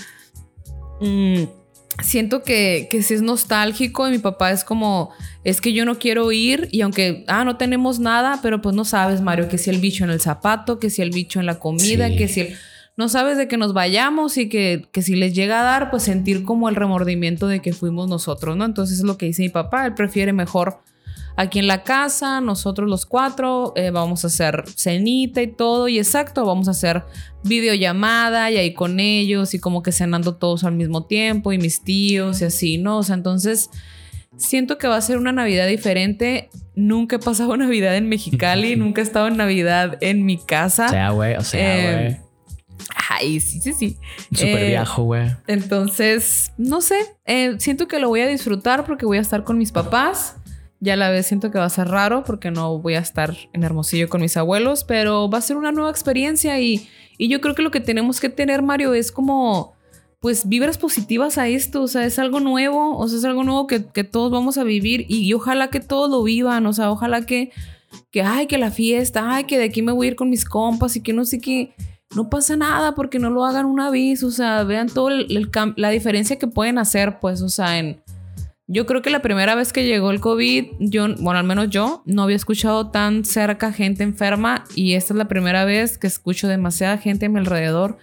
Mm, 1.00 1.44
siento 2.02 2.42
que, 2.42 2.88
que 2.90 3.02
sí 3.02 3.14
es 3.14 3.22
nostálgico 3.22 4.08
y 4.08 4.12
mi 4.12 4.18
papá 4.18 4.50
es 4.50 4.64
como, 4.64 5.12
es 5.44 5.60
que 5.60 5.72
yo 5.72 5.84
no 5.84 5.98
quiero 5.98 6.30
ir 6.32 6.68
y 6.72 6.80
aunque, 6.80 7.24
ah, 7.28 7.44
no 7.44 7.56
tenemos 7.56 8.00
nada, 8.00 8.40
pero 8.42 8.60
pues 8.60 8.74
no 8.74 8.84
sabes, 8.84 9.20
Mario, 9.20 9.48
que 9.48 9.58
si 9.58 9.70
el 9.70 9.78
bicho 9.78 10.04
en 10.04 10.10
el 10.10 10.20
zapato, 10.20 10.78
que 10.78 10.90
si 10.90 11.02
el 11.02 11.10
bicho 11.10 11.40
en 11.40 11.46
la 11.46 11.58
comida, 11.58 12.14
que 12.14 12.28
si 12.28 12.40
el... 12.40 12.56
No 12.96 13.08
sabes 13.08 13.38
de 13.38 13.46
que 13.46 13.56
nos 13.56 13.74
vayamos 13.74 14.36
y 14.38 14.48
que, 14.48 14.88
que, 14.90 15.02
si 15.02 15.14
les 15.14 15.32
llega 15.32 15.60
a 15.60 15.62
dar, 15.62 15.90
pues 15.90 16.02
sentir 16.02 16.42
como 16.42 16.68
el 16.68 16.74
remordimiento 16.74 17.46
de 17.46 17.62
que 17.62 17.72
fuimos 17.72 18.08
nosotros, 18.08 18.56
¿no? 18.56 18.64
Entonces 18.64 18.98
es 18.98 19.04
lo 19.04 19.16
que 19.16 19.26
dice 19.26 19.42
mi 19.42 19.50
papá, 19.50 19.86
él 19.86 19.94
prefiere 19.94 20.32
mejor 20.32 20.80
aquí 21.38 21.60
en 21.60 21.68
la 21.68 21.84
casa, 21.84 22.40
nosotros 22.40 22.90
los 22.90 23.06
cuatro, 23.06 23.72
eh, 23.76 23.90
vamos 23.90 24.24
a 24.24 24.26
hacer 24.26 24.64
cenita 24.74 25.40
y 25.40 25.46
todo, 25.46 25.86
y 25.86 25.98
exacto, 25.98 26.44
vamos 26.44 26.66
a 26.66 26.72
hacer 26.72 27.04
videollamada 27.44 28.50
y 28.50 28.56
ahí 28.56 28.74
con 28.74 28.98
ellos 28.98 29.54
y 29.54 29.60
como 29.60 29.84
que 29.84 29.92
cenando 29.92 30.34
todos 30.34 30.64
al 30.64 30.72
mismo 30.72 31.06
tiempo 31.06 31.52
y 31.52 31.58
mis 31.58 31.84
tíos 31.84 32.40
y 32.40 32.46
así, 32.46 32.78
¿no? 32.78 32.98
O 32.98 33.02
sea, 33.04 33.14
entonces 33.14 33.70
siento 34.38 34.78
que 34.78 34.88
va 34.88 34.96
a 34.96 35.00
ser 35.00 35.18
una 35.18 35.32
Navidad 35.32 35.66
diferente. 35.66 36.48
Nunca 36.74 37.16
he 37.16 37.18
pasado 37.18 37.54
Navidad 37.58 37.96
en 37.96 38.08
Mexicali, 38.08 38.76
nunca 38.76 39.02
he 39.02 39.04
estado 39.04 39.28
en 39.28 39.36
Navidad 39.36 39.98
en 40.00 40.24
mi 40.24 40.38
casa. 40.38 40.86
O 40.86 40.90
sea, 40.90 41.10
güey, 41.10 41.34
o 41.36 41.42
sea, 41.42 41.60
güey. 41.60 42.06
Eh, 42.06 42.20
ay, 43.10 43.40
sí, 43.40 43.60
sí, 43.60 43.72
sí. 43.72 43.98
Súper 44.32 44.62
eh, 44.62 44.68
viajo, 44.68 45.02
güey. 45.02 45.28
Entonces, 45.46 46.52
no 46.56 46.80
sé, 46.80 46.96
siento 47.58 47.88
que 47.88 47.98
lo 47.98 48.08
voy 48.08 48.20
a 48.20 48.26
disfrutar 48.26 48.86
porque 48.86 49.04
voy 49.04 49.18
a 49.18 49.22
estar 49.22 49.44
con 49.44 49.58
mis 49.58 49.72
papás. 49.72 50.36
Ya 50.80 50.92
a 50.92 50.96
la 50.96 51.10
vez 51.10 51.26
siento 51.26 51.50
que 51.50 51.58
va 51.58 51.64
a 51.64 51.70
ser 51.70 51.88
raro 51.88 52.22
porque 52.22 52.52
no 52.52 52.78
voy 52.78 52.94
a 52.94 53.00
estar 53.00 53.34
en 53.52 53.64
Hermosillo 53.64 54.08
con 54.08 54.20
mis 54.20 54.36
abuelos, 54.36 54.84
pero 54.84 55.28
va 55.28 55.38
a 55.38 55.40
ser 55.40 55.56
una 55.56 55.72
nueva 55.72 55.90
experiencia 55.90 56.60
y, 56.60 56.88
y 57.18 57.28
yo 57.28 57.40
creo 57.40 57.56
que 57.56 57.62
lo 57.62 57.72
que 57.72 57.80
tenemos 57.80 58.20
que 58.20 58.28
tener, 58.28 58.62
Mario, 58.62 58.94
es 58.94 59.10
como 59.10 59.74
pues 60.20 60.48
vibras 60.48 60.78
positivas 60.78 61.38
a 61.38 61.48
esto, 61.48 61.82
o 61.82 61.88
sea, 61.88 62.04
es 62.04 62.18
algo 62.18 62.40
nuevo, 62.40 62.96
o 62.96 63.08
sea, 63.08 63.18
es 63.18 63.24
algo 63.24 63.44
nuevo 63.44 63.66
que, 63.66 63.86
que 63.86 64.04
todos 64.04 64.32
vamos 64.32 64.58
a 64.58 64.64
vivir 64.64 65.06
y, 65.08 65.32
ojalá 65.32 65.68
que 65.68 65.80
todos 65.80 66.10
lo 66.10 66.22
vivan, 66.22 66.66
o 66.66 66.72
sea, 66.72 66.90
ojalá 66.90 67.24
que, 67.24 67.50
que, 68.10 68.22
ay, 68.22 68.46
que 68.46 68.58
la 68.58 68.70
fiesta, 68.70 69.34
ay, 69.34 69.44
que 69.44 69.58
de 69.58 69.64
aquí 69.64 69.82
me 69.82 69.92
voy 69.92 70.08
a 70.08 70.10
ir 70.10 70.16
con 70.16 70.30
mis 70.30 70.44
compas 70.44 70.96
y 70.96 71.02
que 71.02 71.12
no 71.12 71.24
sé 71.24 71.38
qué, 71.40 71.72
no 72.16 72.30
pasa 72.30 72.56
nada 72.56 72.94
porque 72.94 73.18
no 73.18 73.30
lo 73.30 73.44
hagan 73.44 73.66
una 73.66 73.90
vez, 73.90 74.24
o 74.24 74.30
sea, 74.30 74.64
vean 74.64 74.88
todo 74.88 75.10
el, 75.10 75.50
la 75.76 75.90
diferencia 75.90 76.36
que 76.36 76.48
pueden 76.48 76.78
hacer, 76.78 77.20
pues, 77.20 77.40
o 77.42 77.48
sea, 77.48 77.78
en 77.78 78.00
yo 78.70 78.84
creo 78.84 79.00
que 79.00 79.08
la 79.08 79.22
primera 79.22 79.54
vez 79.54 79.72
que 79.72 79.86
llegó 79.86 80.10
el 80.10 80.20
COVID, 80.20 80.66
yo, 80.78 81.06
bueno, 81.20 81.38
al 81.38 81.46
menos 81.46 81.70
yo, 81.70 82.02
no 82.04 82.24
había 82.24 82.36
escuchado 82.36 82.90
tan 82.90 83.24
cerca 83.24 83.72
gente 83.72 84.02
enferma 84.02 84.64
y 84.74 84.92
esta 84.92 85.14
es 85.14 85.18
la 85.18 85.26
primera 85.26 85.64
vez 85.64 85.96
que 85.96 86.06
escucho 86.06 86.48
demasiada 86.48 86.98
gente 86.98 87.26
a 87.26 87.28
mi 87.30 87.38
alrededor 87.38 87.96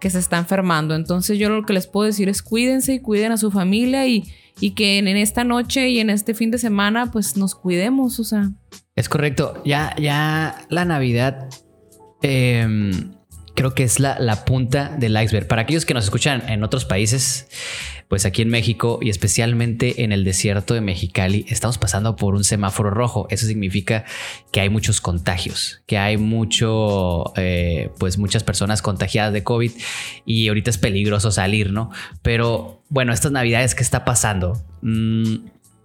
que 0.00 0.10
se 0.10 0.18
está 0.18 0.38
enfermando. 0.38 0.94
Entonces 0.94 1.38
yo 1.38 1.48
lo 1.50 1.64
que 1.64 1.72
les 1.72 1.86
puedo 1.86 2.06
decir 2.06 2.28
es 2.28 2.42
cuídense 2.42 2.94
y 2.94 3.00
cuiden 3.00 3.32
a 3.32 3.36
su 3.36 3.50
familia 3.50 4.06
y, 4.06 4.24
y 4.58 4.72
que 4.72 4.98
en, 4.98 5.06
esta 5.08 5.44
noche 5.44 5.88
y 5.90 6.00
en 6.00 6.10
este 6.10 6.34
fin 6.34 6.50
de 6.50 6.58
semana 6.58 7.10
pues 7.12 7.36
nos 7.36 7.54
cuidemos, 7.54 8.18
o 8.18 8.24
sea. 8.24 8.50
Es 8.96 9.08
correcto, 9.08 9.62
ya, 9.64 9.94
ya 9.96 10.66
la 10.68 10.84
Navidad 10.84 11.48
em, 12.22 13.12
creo 13.60 13.74
que 13.74 13.82
es 13.82 14.00
la, 14.00 14.18
la 14.18 14.46
punta 14.46 14.88
del 14.96 15.22
iceberg. 15.22 15.46
Para 15.46 15.60
aquellos 15.60 15.84
que 15.84 15.92
nos 15.92 16.04
escuchan 16.04 16.48
en 16.48 16.64
otros 16.64 16.86
países, 16.86 17.46
pues 18.08 18.24
aquí 18.24 18.40
en 18.40 18.48
México 18.48 18.98
y 19.02 19.10
especialmente 19.10 20.02
en 20.02 20.12
el 20.12 20.24
desierto 20.24 20.72
de 20.72 20.80
Mexicali 20.80 21.44
estamos 21.46 21.76
pasando 21.76 22.16
por 22.16 22.34
un 22.34 22.42
semáforo 22.42 22.88
rojo. 22.88 23.26
Eso 23.28 23.46
significa 23.46 24.06
que 24.50 24.62
hay 24.62 24.70
muchos 24.70 25.02
contagios, 25.02 25.82
que 25.84 25.98
hay 25.98 26.16
mucho, 26.16 27.34
eh, 27.36 27.90
pues 27.98 28.16
muchas 28.16 28.44
personas 28.44 28.80
contagiadas 28.80 29.34
de 29.34 29.44
COVID 29.44 29.72
y 30.24 30.48
ahorita 30.48 30.70
es 30.70 30.78
peligroso 30.78 31.30
salir, 31.30 31.70
¿no? 31.70 31.90
Pero 32.22 32.82
bueno, 32.88 33.12
estas 33.12 33.30
navidades, 33.30 33.74
¿qué 33.74 33.82
está 33.82 34.06
pasando? 34.06 34.58
Mm, 34.80 35.34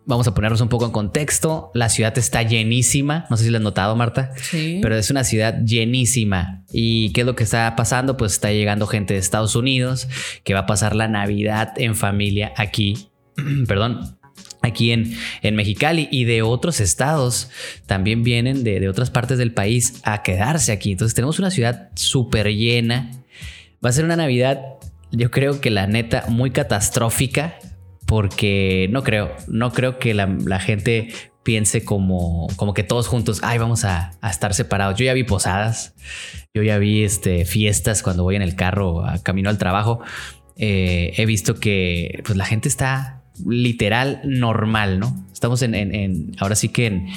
vamos 0.05 0.27
a 0.27 0.33
ponernos 0.33 0.61
un 0.61 0.69
poco 0.69 0.85
en 0.85 0.91
contexto. 0.91 1.71
La 1.73 1.89
ciudad 1.89 2.17
está 2.17 2.43
llenísima. 2.43 3.25
No 3.29 3.37
sé 3.37 3.45
si 3.45 3.49
lo 3.49 3.57
has 3.57 3.63
notado, 3.63 3.95
Marta. 3.95 4.31
Sí. 4.35 4.79
Pero 4.81 4.95
es 4.95 5.09
una 5.09 5.23
ciudad 5.23 5.61
llenísima. 5.63 6.63
¿Y 6.71 7.11
qué 7.11 7.21
es 7.21 7.27
lo 7.27 7.35
que 7.35 7.43
está 7.43 7.75
pasando? 7.75 8.17
Pues 8.17 8.33
está 8.33 8.51
llegando 8.51 8.87
gente 8.87 9.13
de 9.13 9.19
Estados 9.19 9.55
Unidos 9.55 10.07
que 10.43 10.53
va 10.53 10.61
a 10.61 10.65
pasar 10.65 10.95
la 10.95 11.07
Navidad 11.07 11.73
en 11.77 11.95
familia 11.95 12.53
aquí. 12.57 13.09
Perdón. 13.67 14.17
Aquí 14.61 14.91
en, 14.91 15.15
en 15.43 15.55
Mexicali 15.55 16.07
y 16.11 16.23
de 16.23 16.41
otros 16.41 16.79
estados 16.79 17.51
también 17.85 18.23
vienen 18.23 18.63
de, 18.63 18.79
de 18.79 18.89
otras 18.89 19.11
partes 19.11 19.37
del 19.37 19.53
país 19.53 20.01
a 20.03 20.23
quedarse 20.23 20.71
aquí. 20.71 20.91
Entonces 20.91 21.13
tenemos 21.13 21.37
una 21.37 21.51
ciudad 21.51 21.91
súper 21.93 22.47
llena. 22.47 23.11
Va 23.83 23.89
a 23.89 23.93
ser 23.93 24.05
una 24.05 24.15
Navidad, 24.15 24.61
yo 25.11 25.29
creo 25.29 25.61
que 25.61 25.69
la 25.69 25.85
neta, 25.85 26.25
muy 26.29 26.49
catastrófica 26.49 27.59
porque 28.05 28.87
no 28.91 29.03
creo, 29.03 29.31
no 29.47 29.71
creo 29.71 29.99
que 29.99 30.13
la, 30.13 30.27
la 30.27 30.59
gente 30.59 31.09
piense 31.43 31.85
como, 31.85 32.47
como 32.55 32.73
que 32.73 32.83
todos 32.83 33.07
juntos, 33.07 33.41
ay, 33.43 33.59
vamos 33.59 33.85
a, 33.85 34.13
a, 34.19 34.29
estar 34.31 34.53
separados. 34.53 34.97
Yo 34.97 35.05
ya 35.05 35.13
vi 35.13 35.23
posadas, 35.23 35.93
yo 36.53 36.63
ya 36.63 36.79
vi 36.79 37.03
este, 37.03 37.45
fiestas 37.45 38.01
cuando 38.01 38.23
voy 38.23 38.35
en 38.35 38.41
el 38.41 38.55
carro 38.55 39.05
a 39.05 39.19
camino 39.21 39.49
al 39.49 39.59
trabajo. 39.59 39.99
Eh, 40.57 41.13
he 41.17 41.25
visto 41.25 41.59
que 41.59 42.21
pues, 42.25 42.35
la 42.37 42.45
gente 42.45 42.67
está 42.67 43.23
literal 43.45 44.21
normal, 44.23 44.99
¿no? 44.99 45.27
Estamos 45.31 45.61
en, 45.61 45.75
en, 45.75 45.93
en 45.93 46.31
ahora 46.39 46.55
sí 46.55 46.69
que 46.69 46.87
en, 46.87 47.07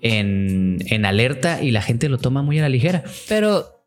en, 0.00 0.78
en 0.86 1.04
alerta 1.04 1.62
y 1.62 1.70
la 1.70 1.82
gente 1.82 2.08
lo 2.08 2.18
toma 2.18 2.42
muy 2.42 2.58
a 2.58 2.62
la 2.62 2.68
ligera. 2.68 3.04
Pero 3.28 3.84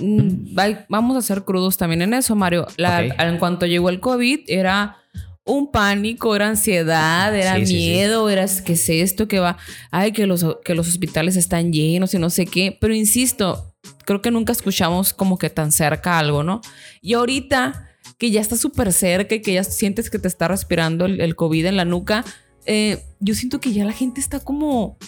mm, 0.00 0.54
vamos 0.88 1.16
a 1.16 1.22
ser 1.22 1.44
crudos 1.44 1.78
también 1.78 2.02
en 2.02 2.12
eso, 2.12 2.34
Mario. 2.34 2.66
La, 2.76 2.98
okay. 2.98 3.12
En 3.18 3.38
cuanto 3.38 3.64
llegó 3.64 3.88
el 3.88 4.00
COVID, 4.00 4.40
era 4.48 5.01
un 5.44 5.70
pánico, 5.72 6.36
era 6.36 6.48
ansiedad, 6.48 7.34
era 7.36 7.54
sí, 7.64 7.74
miedo, 7.74 8.26
sí, 8.26 8.30
sí. 8.30 8.32
era 8.32 8.64
qué 8.64 8.72
es 8.74 8.88
esto 8.88 9.28
que 9.28 9.40
va, 9.40 9.56
ay, 9.90 10.12
que 10.12 10.26
los, 10.26 10.44
que 10.64 10.74
los 10.74 10.88
hospitales 10.88 11.36
están 11.36 11.72
llenos 11.72 12.14
y 12.14 12.18
no 12.18 12.30
sé 12.30 12.46
qué. 12.46 12.76
Pero 12.80 12.94
insisto, 12.94 13.74
creo 14.04 14.22
que 14.22 14.30
nunca 14.30 14.52
escuchamos 14.52 15.12
como 15.12 15.38
que 15.38 15.50
tan 15.50 15.72
cerca 15.72 16.18
algo, 16.18 16.42
¿no? 16.42 16.60
Y 17.00 17.14
ahorita 17.14 17.88
que 18.18 18.30
ya 18.30 18.40
está 18.40 18.56
súper 18.56 18.92
cerca 18.92 19.34
y 19.34 19.42
que 19.42 19.54
ya 19.54 19.64
sientes 19.64 20.10
que 20.10 20.18
te 20.18 20.28
está 20.28 20.46
respirando 20.46 21.06
el, 21.06 21.20
el 21.20 21.34
COVID 21.34 21.66
en 21.66 21.76
la 21.76 21.84
nuca, 21.84 22.24
eh, 22.66 23.02
yo 23.18 23.34
siento 23.34 23.60
que 23.60 23.72
ya 23.72 23.84
la 23.84 23.92
gente 23.92 24.20
está 24.20 24.40
como, 24.40 24.98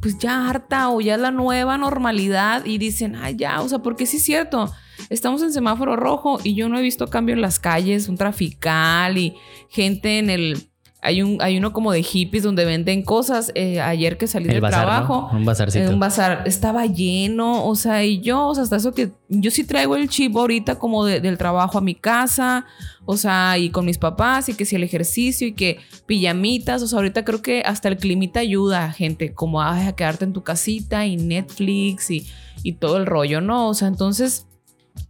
pues 0.00 0.18
ya 0.18 0.48
harta 0.48 0.90
o 0.90 1.00
ya 1.00 1.14
es 1.14 1.20
la 1.20 1.30
nueva 1.30 1.78
normalidad 1.78 2.64
y 2.64 2.78
dicen, 2.78 3.16
ay, 3.16 3.36
ya, 3.36 3.60
o 3.60 3.68
sea, 3.68 3.80
porque 3.80 4.06
sí 4.06 4.16
es 4.16 4.24
cierto 4.24 4.72
estamos 5.08 5.42
en 5.42 5.52
semáforo 5.52 5.96
rojo 5.96 6.38
y 6.42 6.54
yo 6.54 6.68
no 6.68 6.78
he 6.78 6.82
visto 6.82 7.08
cambio 7.08 7.34
en 7.34 7.40
las 7.40 7.58
calles, 7.58 8.08
un 8.08 8.16
trafical 8.16 9.16
y 9.16 9.36
gente 9.68 10.18
en 10.18 10.30
el... 10.30 10.69
Hay, 11.02 11.22
un, 11.22 11.38
hay 11.40 11.56
uno 11.56 11.72
como 11.72 11.92
de 11.92 12.02
hippies 12.02 12.42
donde 12.42 12.64
venden 12.64 13.02
cosas. 13.02 13.52
Eh, 13.54 13.80
ayer 13.80 14.18
que 14.18 14.26
salí 14.26 14.48
del 14.48 14.60
bazar, 14.60 14.82
trabajo, 14.82 15.28
¿no? 15.32 15.38
un 15.38 15.44
bazarcito. 15.44 15.84
En 15.84 15.94
un 15.94 16.00
bazar 16.00 16.42
estaba 16.46 16.86
lleno. 16.86 17.64
O 17.64 17.74
sea, 17.74 18.04
y 18.04 18.20
yo, 18.20 18.48
o 18.48 18.54
sea, 18.54 18.64
hasta 18.64 18.76
eso 18.76 18.92
que 18.92 19.12
yo 19.28 19.50
sí 19.50 19.64
traigo 19.64 19.96
el 19.96 20.08
chip 20.08 20.36
ahorita 20.36 20.78
como 20.78 21.04
de, 21.04 21.20
del 21.20 21.38
trabajo 21.38 21.78
a 21.78 21.80
mi 21.80 21.94
casa. 21.94 22.66
O 23.06 23.16
sea, 23.16 23.56
y 23.58 23.70
con 23.70 23.86
mis 23.86 23.98
papás 23.98 24.48
y 24.48 24.54
que 24.54 24.64
si 24.64 24.76
el 24.76 24.82
ejercicio 24.82 25.46
y 25.46 25.52
que 25.52 25.78
pijamitas. 26.06 26.82
O 26.82 26.86
sea, 26.86 26.98
ahorita 26.98 27.24
creo 27.24 27.40
que 27.40 27.62
hasta 27.64 27.88
el 27.88 27.96
climita 27.96 28.40
ayuda, 28.40 28.92
gente, 28.92 29.32
como 29.32 29.62
ay, 29.62 29.88
a 29.88 29.92
quedarte 29.92 30.24
en 30.24 30.32
tu 30.32 30.42
casita 30.42 31.06
y 31.06 31.16
Netflix 31.16 32.10
y, 32.10 32.26
y 32.62 32.74
todo 32.74 32.98
el 32.98 33.06
rollo, 33.06 33.40
¿no? 33.40 33.68
O 33.68 33.74
sea, 33.74 33.88
entonces 33.88 34.46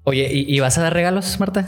Oye, 0.04 0.28
¿y, 0.32 0.54
¿y, 0.54 0.60
vas 0.60 0.78
a 0.78 0.82
dar 0.82 0.94
regalos, 0.94 1.38
Marta? 1.38 1.66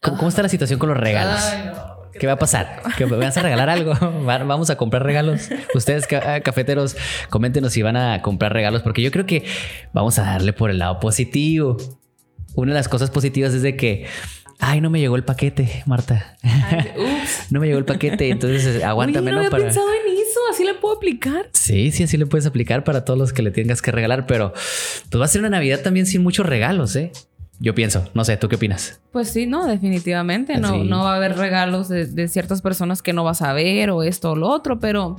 ¿Cómo, 0.00 0.16
¿Cómo, 0.16 0.28
está 0.28 0.42
la 0.42 0.48
situación 0.48 0.78
con 0.78 0.88
los 0.88 0.98
regalos? 0.98 1.40
Ay, 1.42 1.66
no, 1.66 1.97
¿Qué 2.18 2.26
va 2.26 2.34
a 2.34 2.38
pasar? 2.38 2.82
¿Que 2.96 3.06
me 3.06 3.16
vas 3.16 3.36
a 3.36 3.42
regalar 3.42 3.70
algo? 3.70 3.94
¿Vamos 4.24 4.70
a 4.70 4.76
comprar 4.76 5.02
regalos? 5.04 5.48
Ustedes, 5.74 6.06
ah, 6.12 6.40
cafeteros, 6.40 6.96
coméntenos 7.30 7.72
si 7.72 7.82
van 7.82 7.96
a 7.96 8.22
comprar 8.22 8.52
regalos, 8.52 8.82
porque 8.82 9.02
yo 9.02 9.10
creo 9.10 9.26
que 9.26 9.44
vamos 9.92 10.18
a 10.18 10.22
darle 10.22 10.52
por 10.52 10.70
el 10.70 10.78
lado 10.78 11.00
positivo. 11.00 11.76
Una 12.54 12.72
de 12.72 12.78
las 12.78 12.88
cosas 12.88 13.10
positivas 13.10 13.54
es 13.54 13.62
de 13.62 13.76
que 13.76 14.06
Ay, 14.60 14.80
no 14.80 14.90
me 14.90 14.98
llegó 14.98 15.14
el 15.14 15.22
paquete, 15.24 15.84
Marta. 15.86 16.36
Ay, 16.42 16.90
no 17.50 17.60
me 17.60 17.68
llegó 17.68 17.78
el 17.78 17.84
paquete, 17.84 18.28
entonces 18.28 18.82
aguántamelo 18.82 19.28
Oye, 19.28 19.34
no 19.34 19.38
había 19.38 19.50
para. 19.50 19.64
pensado 19.64 19.86
en 19.92 20.12
eso, 20.14 20.40
así 20.50 20.64
le 20.64 20.74
puedo 20.74 20.96
aplicar. 20.96 21.48
Sí, 21.52 21.92
sí, 21.92 22.02
así 22.02 22.16
le 22.16 22.26
puedes 22.26 22.44
aplicar 22.44 22.82
para 22.82 23.04
todos 23.04 23.18
los 23.18 23.32
que 23.32 23.42
le 23.42 23.52
tengas 23.52 23.80
que 23.82 23.92
regalar, 23.92 24.26
pero 24.26 24.52
pues 25.10 25.20
va 25.20 25.24
a 25.26 25.28
ser 25.28 25.42
una 25.42 25.50
Navidad 25.50 25.80
también 25.82 26.06
sin 26.06 26.24
muchos 26.24 26.44
regalos, 26.44 26.96
¿eh? 26.96 27.12
Yo 27.60 27.74
pienso, 27.74 28.08
no 28.14 28.24
sé, 28.24 28.36
¿tú 28.36 28.48
qué 28.48 28.56
opinas? 28.56 29.00
Pues 29.10 29.30
sí, 29.30 29.46
no, 29.46 29.66
definitivamente. 29.66 30.58
No, 30.58 30.84
no 30.84 31.02
va 31.04 31.14
a 31.14 31.16
haber 31.16 31.36
regalos 31.36 31.88
de, 31.88 32.06
de 32.06 32.28
ciertas 32.28 32.62
personas 32.62 33.02
que 33.02 33.12
no 33.12 33.24
vas 33.24 33.42
a 33.42 33.52
ver 33.52 33.90
o 33.90 34.02
esto 34.04 34.32
o 34.32 34.36
lo 34.36 34.48
otro, 34.48 34.78
pero 34.78 35.16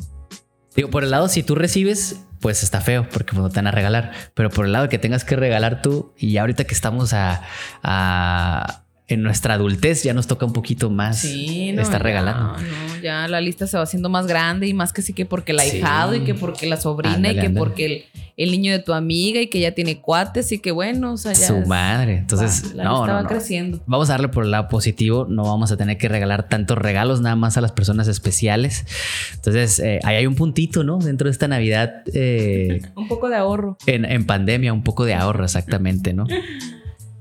Digo, 0.76 0.90
por 0.90 1.04
el 1.04 1.12
lado, 1.12 1.28
si 1.28 1.44
tú 1.44 1.56
recibes, 1.56 2.26
pues 2.40 2.64
está 2.64 2.80
feo 2.80 3.08
porque 3.12 3.34
pues, 3.34 3.42
no 3.42 3.50
te 3.50 3.56
van 3.58 3.68
a 3.68 3.72
regalar. 3.72 4.14
Pero 4.36 4.50
por 4.50 4.66
el 4.66 4.72
lado 4.72 4.88
que 4.88 5.00
tengas 5.00 5.26
que 5.26 5.36
regalar 5.36 5.82
tú, 5.82 6.14
y 6.18 6.38
ahorita 6.38 6.64
que 6.64 6.74
estamos 6.74 7.12
a, 7.14 7.42
a- 7.84 8.84
en 9.10 9.24
nuestra 9.24 9.56
adultez, 9.56 10.04
ya 10.04 10.14
nos 10.14 10.28
toca 10.28 10.46
un 10.46 10.54
poquito 10.54 10.90
más 10.90 11.20
sí, 11.20 11.72
no, 11.74 11.82
estar 11.82 12.02
regalando. 12.02 12.54
no, 12.54 13.02
ya 13.02 13.28
la 13.28 13.42
lista 13.42 13.68
se 13.68 13.76
va 13.78 13.84
haciendo 13.84 14.08
más 14.10 14.28
grande 14.28 14.68
y 14.68 14.74
más 14.74 14.94
que 14.94 15.02
sí 15.02 15.14
que 15.14 15.26
porque 15.26 15.52
el 15.52 15.60
Sí. 15.60 15.78
ahijado 15.78 16.16
y 16.16 16.22
que 16.22 16.34
porque 16.36 16.68
la 16.68 16.78
sobrina 16.78 17.16
Ándale, 17.16 17.34
y 17.38 17.40
que 17.42 17.48
ándale. 17.48 17.66
porque 17.66 17.86
el, 17.86 18.04
el 18.38 18.52
niño 18.52 18.72
de 18.72 18.80
tu 18.80 18.94
amiga 18.94 19.42
y 19.42 19.48
que 19.48 19.60
ya 19.60 19.72
tiene 19.72 20.00
cuates 20.00 20.52
y 20.52 20.60
que 20.60 20.72
bueno, 20.72 21.14
o 21.14 21.18
sea, 21.18 21.34
ya 21.34 21.48
Su 21.48 21.56
es- 21.58 21.68
madre. 21.68 22.18
Entonces, 22.18 22.72
va, 22.72 22.76
la 22.76 22.84
no, 22.86 22.98
lista 23.06 23.14
va 23.22 23.28
creciendo. 23.28 23.80
Vamos 23.86 24.10
a 24.10 24.14
darle 24.14 24.30
por 24.30 24.46
el 24.46 24.52
lado 24.52 24.68
positivo. 24.70 25.26
No 25.30 25.44
vamos 25.44 25.72
a 25.72 25.78
tener 25.78 25.98
que 25.98 26.08
regalar 26.08 26.48
tantos 26.48 26.78
regalos 26.78 27.20
nada 27.22 27.36
más 27.36 27.58
a 27.58 27.62
las 27.62 27.72
personas 27.74 28.08
especiales. 28.08 28.86
Entonces, 29.34 29.80
eh, 29.80 30.00
ahí 30.04 30.16
hay 30.18 30.26
un 30.28 30.36
puntito, 30.36 30.84
¿no? 30.84 31.00
Dentro 31.00 31.26
de 31.28 31.32
esta 31.32 31.48
Navidad 31.48 32.04
eh, 32.14 32.82
Un 32.96 33.08
poco 33.08 33.28
de 33.30 33.36
ahorro. 33.36 33.78
en, 33.88 34.06
en 34.06 34.26
pandemia, 34.26 34.72
un 34.72 34.84
poco 34.84 35.04
de 35.06 35.16
ahorro, 35.16 35.44
exactamente, 35.44 36.14
¿no? 36.14 36.26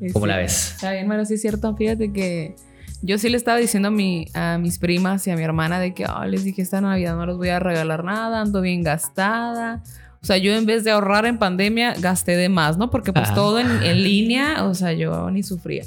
Sí, 0.01 0.13
¿Cómo 0.13 0.27
sí. 0.27 0.31
la 0.31 0.37
ves? 0.37 0.73
Está 0.77 0.93
bien, 0.93 1.07
bueno, 1.07 1.25
sí 1.25 1.35
es 1.35 1.41
cierto. 1.41 1.75
Fíjate 1.77 2.13
que 2.13 2.55
yo 3.03 3.19
sí 3.19 3.29
le 3.29 3.37
estaba 3.37 3.59
diciendo 3.59 3.89
a, 3.89 3.91
mi, 3.93 4.27
a 4.35 4.59
mis 4.59 4.79
primas 4.79 5.27
y 5.27 5.31
a 5.31 5.37
mi 5.37 5.43
hermana 5.43 5.79
de 5.81 5.95
que 5.95 6.05
"Ah, 6.05 6.27
les 6.27 6.45
dije 6.45 6.63
esta 6.63 6.81
Navidad 6.81 7.17
no 7.17 7.27
les 7.27 7.37
voy 7.37 7.49
a 7.49 7.59
regalar 7.61 8.05
nada, 8.05 8.41
ando 8.41 8.61
bien 8.61 8.83
gastada. 8.83 9.83
O 10.21 10.27
sea, 10.27 10.37
yo 10.37 10.53
en 10.53 10.67
vez 10.67 10.83
de 10.83 10.91
ahorrar 10.91 11.27
en 11.27 11.39
pandemia, 11.39 11.95
gasté 11.99 12.37
de 12.37 12.49
más, 12.49 12.77
¿no? 12.77 12.91
Porque 12.91 13.13
pues 13.13 13.27
Ajá. 13.27 13.35
todo 13.37 13.61
en, 13.61 13.71
en 13.85 14.03
línea, 14.03 14.65
o 14.65 14.75
sea, 14.75 14.93
yo 14.93 15.31
ni 15.31 15.43
sufría. 15.45 15.85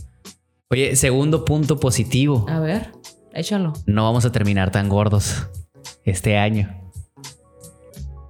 Oye, 0.70 0.96
segundo 0.96 1.44
punto 1.44 1.80
positivo. 1.82 2.46
A 2.50 2.60
ver, 2.60 2.92
échalo. 3.34 3.74
no 3.86 4.06
vamos 4.06 4.24
a 4.24 4.32
terminar 4.32 4.72
tan 4.72 4.88
gordos 4.88 5.48
este 6.06 6.38
año. 6.38 6.81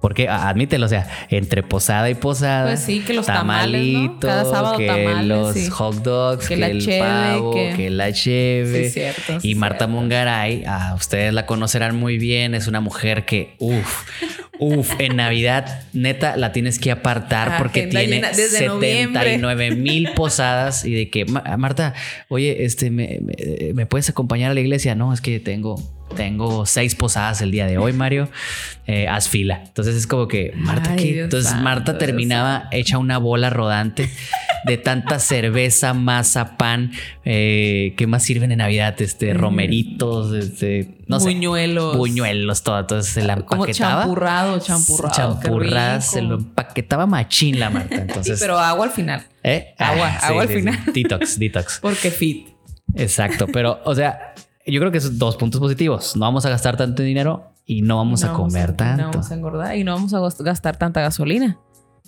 Porque 0.02 0.28
admítelo, 0.28 0.84
o 0.84 0.88
sea, 0.90 1.08
entre 1.30 1.62
posada 1.62 2.10
y 2.10 2.14
posada. 2.14 2.66
Pues 2.66 2.80
sí, 2.80 3.00
que 3.00 3.14
los 3.14 3.24
tamales, 3.24 3.86
¿no? 3.86 4.18
Cada 4.20 4.44
sábado 4.44 4.76
que 4.76 4.86
tamales, 4.88 5.26
los 5.26 5.54
sí. 5.54 5.70
hot 5.70 6.02
dogs, 6.02 6.46
Que 6.48 6.56
que, 6.56 6.60
la 6.60 6.66
el 6.66 6.84
cheve, 6.84 6.98
pavo, 6.98 7.54
que- 7.54 7.74
que... 7.76 7.88
la 7.90 8.12
cheve. 8.12 8.84
Sí, 8.86 8.90
cierto. 8.90 9.38
y 9.42 9.54
Marta 9.54 9.78
cierto. 9.86 9.94
Mungaray, 9.94 10.64
a 10.66 10.94
ustedes 10.94 11.32
la 11.32 11.46
conocerán 11.46 11.96
muy 11.96 12.18
bien, 12.18 12.54
es 12.54 12.66
una 12.66 12.80
mujer 12.80 13.24
que, 13.24 13.54
uff, 13.60 14.02
uff, 14.58 14.92
en 14.98 15.14
Navidad, 15.16 15.82
neta, 15.92 16.36
la 16.36 16.50
tienes 16.52 16.78
que 16.80 16.90
apartar 16.90 17.56
porque 17.58 17.86
tiene 17.86 18.08
llena 18.08 18.28
desde 18.32 18.66
noviembre. 18.66 19.22
79 19.22 19.76
mil 19.76 20.10
posadas 20.14 20.84
y 20.84 20.92
de 20.94 21.10
que, 21.10 21.24
"Ma- 21.26 21.44
Marta, 21.56 21.94
oye, 22.28 22.64
este, 22.64 22.90
¿me, 22.90 23.20
me, 23.22 23.72
me 23.72 23.86
puedes 23.86 24.08
acompañar 24.10 24.50
a 24.50 24.54
la 24.54 24.60
iglesia? 24.60 24.96
No, 24.96 25.12
es 25.14 25.20
que 25.20 25.38
tengo, 25.38 25.80
tengo 26.14 26.66
seis 26.66 26.94
posadas 26.94 27.40
el 27.42 27.50
día 27.50 27.66
de 27.66 27.78
hoy, 27.78 27.92
Mario. 27.92 28.28
Eh, 28.86 29.06
haz 29.06 29.28
fila. 29.28 29.62
Entonces 29.64 29.94
es 29.94 30.06
como 30.06 30.26
que, 30.26 30.52
Marta, 30.56 30.96
¿qué? 30.96 31.20
Entonces 31.20 31.50
santo, 31.50 31.64
Marta 31.64 31.98
terminaba 31.98 32.68
hecha 32.72 32.98
una 32.98 33.18
bola 33.18 33.48
rodante 33.48 34.10
de 34.64 34.76
tanta 34.76 35.18
cerveza, 35.20 35.94
masa, 35.94 36.56
pan. 36.56 36.90
Eh, 37.24 37.94
¿Qué 37.96 38.06
más 38.08 38.24
sirven 38.24 38.50
en 38.50 38.58
Navidad? 38.58 39.00
Este, 39.00 39.34
romeritos, 39.34 40.34
este, 40.34 40.98
no 41.06 41.20
sé. 41.20 41.26
Buñuelos. 41.26 41.96
Buñuelos, 41.96 42.62
todo. 42.64 42.80
Entonces 42.80 43.12
se 43.12 43.22
la 43.22 43.36
Como 43.36 43.64
empaquetaba. 43.64 44.02
champurrado, 44.02 44.58
champurrado. 44.58 45.14
Champurrada, 45.14 46.00
se 46.00 46.22
lo 46.22 46.34
empaquetaba 46.36 47.06
machín 47.06 47.60
la 47.60 47.70
Marta. 47.70 47.94
Entonces, 47.96 48.38
Sí, 48.38 48.44
pero 48.44 48.58
agua 48.58 48.86
al 48.86 48.90
final. 48.92 49.24
¿eh? 49.44 49.74
agua, 49.78 50.08
agua 50.22 50.42
al 50.42 50.48
final. 50.48 50.78
Detox, 50.92 51.38
detox. 51.38 51.78
Porque 51.82 52.10
fit. 52.10 52.48
Exacto. 52.96 53.46
Pero, 53.46 53.80
o 53.84 53.94
sea, 53.94 54.34
yo 54.66 54.80
creo 54.80 54.92
que 54.92 54.98
esos 54.98 55.18
dos 55.18 55.36
puntos 55.36 55.60
positivos. 55.60 56.16
No 56.16 56.22
vamos 56.26 56.44
a 56.46 56.50
gastar 56.50 56.76
tanto 56.76 57.02
dinero 57.02 57.44
y 57.66 57.82
no 57.82 57.96
vamos 57.96 58.22
No 58.22 58.30
a 58.30 58.32
comer 58.34 58.70
No 58.70 58.76
tanto. 58.76 59.02
vamos 59.10 59.30
a 59.30 59.34
engordar 59.34 59.76
y 59.76 59.84
no 59.84 59.92
vamos 59.94 60.12
a 60.14 60.20
gast- 60.20 60.42
gastar 60.42 60.76
tanta 60.76 61.00
gasolina. 61.00 61.58